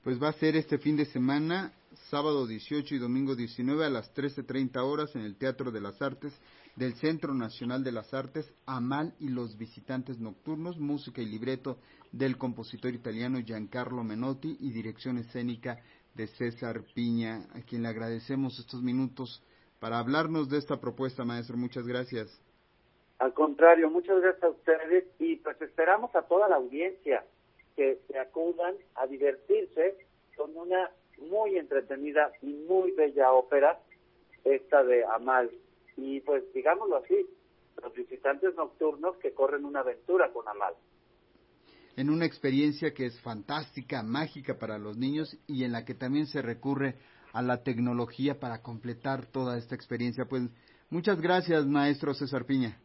[0.04, 1.72] Pues va a ser este fin de semana,
[2.10, 6.38] sábado 18 y domingo 19 a las 13.30 horas en el Teatro de las Artes
[6.76, 11.78] del Centro Nacional de las Artes, Amal y los visitantes nocturnos, música y libreto
[12.12, 15.80] del compositor italiano Giancarlo Menotti y dirección escénica
[16.14, 19.42] de César Piña, a quien le agradecemos estos minutos
[19.80, 21.56] para hablarnos de esta propuesta, maestro.
[21.56, 22.28] Muchas gracias.
[23.20, 27.24] Al contrario, muchas gracias a ustedes y pues esperamos a toda la audiencia
[27.76, 29.96] que se acudan a divertirse
[30.36, 33.80] con una muy entretenida y muy bella ópera,
[34.44, 35.50] esta de Amal.
[35.96, 37.26] Y pues digámoslo así,
[37.82, 40.74] los visitantes nocturnos que corren una aventura con Amal
[41.96, 46.26] en una experiencia que es fantástica, mágica para los niños y en la que también
[46.26, 46.96] se recurre
[47.32, 50.24] a la tecnología para completar toda esta experiencia.
[50.24, 50.42] Pues
[50.90, 52.80] muchas gracias, maestro César Piña.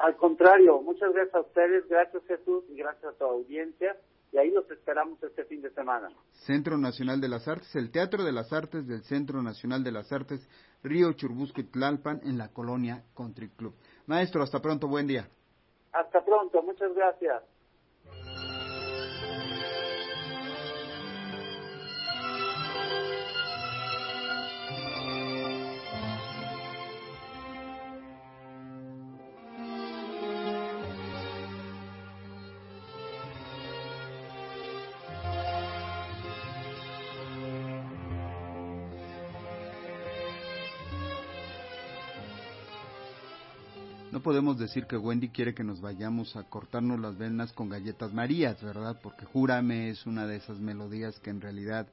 [0.00, 3.96] Al contrario, muchas gracias a ustedes, gracias Jesús y gracias a tu audiencia.
[4.30, 6.10] Y ahí los esperamos este fin de semana.
[6.32, 10.12] Centro Nacional de las Artes, el Teatro de las Artes del Centro Nacional de las
[10.12, 10.46] Artes,
[10.82, 13.74] Río Churbusco y Tlalpan, en la colonia Country Club.
[14.06, 15.28] Maestro, hasta pronto, buen día.
[15.92, 17.42] Hasta pronto, muchas gracias.
[44.28, 48.62] Podemos decir que Wendy quiere que nos vayamos a cortarnos las venas con galletas marías,
[48.62, 49.00] ¿verdad?
[49.02, 51.86] Porque Júrame es una de esas melodías que en realidad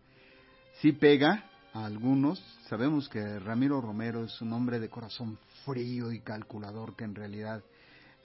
[0.81, 2.43] sí pega a algunos.
[2.67, 7.63] Sabemos que Ramiro Romero es un hombre de corazón frío y calculador que en realidad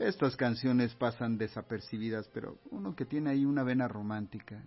[0.01, 4.61] estas canciones pasan desapercibidas, pero uno que tiene ahí una vena romántica.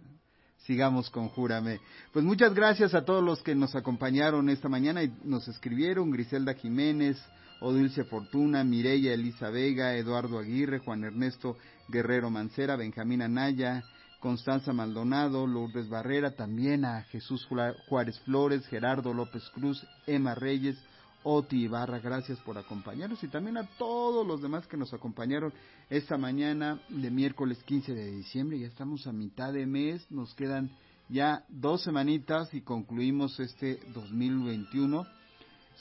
[0.60, 1.82] Sigamos con Júrame.
[2.14, 6.54] Pues muchas gracias a todos los que nos acompañaron esta mañana y nos escribieron, Griselda
[6.54, 7.22] Jiménez,
[7.64, 11.56] Odilce Fortuna, Mireya Elisa Vega, Eduardo Aguirre, Juan Ernesto
[11.88, 13.86] Guerrero Mancera, Benjamín Anaya,
[14.20, 17.48] Constanza Maldonado, Lourdes Barrera, también a Jesús
[17.88, 20.78] Juárez Flores, Gerardo López Cruz, Emma Reyes,
[21.24, 25.54] Oti Ibarra, gracias por acompañarnos y también a todos los demás que nos acompañaron
[25.90, 28.60] esta mañana de miércoles 15 de diciembre.
[28.60, 30.70] Ya estamos a mitad de mes, nos quedan
[31.08, 35.08] ya dos semanitas y concluimos este 2021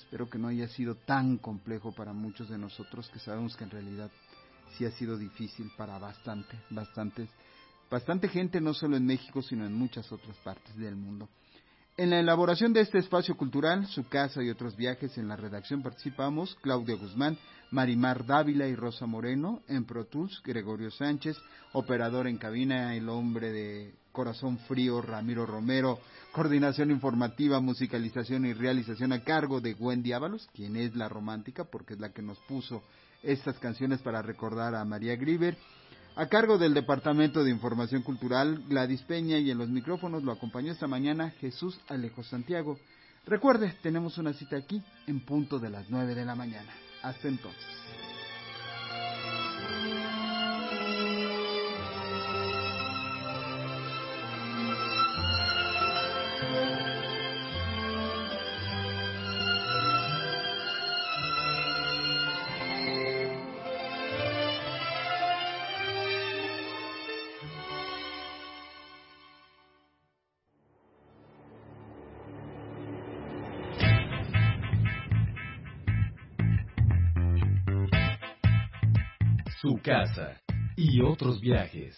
[0.05, 3.71] Espero que no haya sido tan complejo para muchos de nosotros que sabemos que en
[3.71, 4.11] realidad
[4.77, 7.31] sí ha sido difícil para bastante, bastantes,
[7.91, 11.29] bastante gente, no solo en México, sino en muchas otras partes del mundo.
[11.97, 15.83] En la elaboración de este espacio cultural, su casa y otros viajes en la redacción
[15.83, 17.39] participamos Claudia Guzmán,
[17.71, 21.37] Marimar Dávila y Rosa Moreno, en Pro Tools, Gregorio Sánchez,
[21.73, 25.99] operador en cabina, el hombre de corazón frío, Ramiro Romero,
[26.33, 31.95] coordinación informativa, musicalización y realización a cargo de Wendy Ábalos, quien es la romántica, porque
[31.95, 32.83] es la que nos puso
[33.23, 35.57] estas canciones para recordar a María Griver.
[36.15, 40.71] A cargo del Departamento de Información Cultural, Gladys Peña y en los micrófonos lo acompañó
[40.71, 42.79] esta mañana Jesús Alejo Santiago.
[43.27, 46.73] Recuerde, tenemos una cita aquí en punto de las nueve de la mañana.
[47.03, 48.02] Hasta entonces.
[79.63, 80.41] Su casa
[80.77, 81.97] y otros viajes.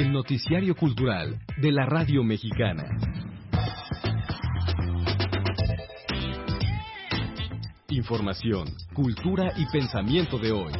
[0.00, 2.86] El noticiario cultural de la radio mexicana.
[7.90, 10.72] Información, cultura y pensamiento de hoy.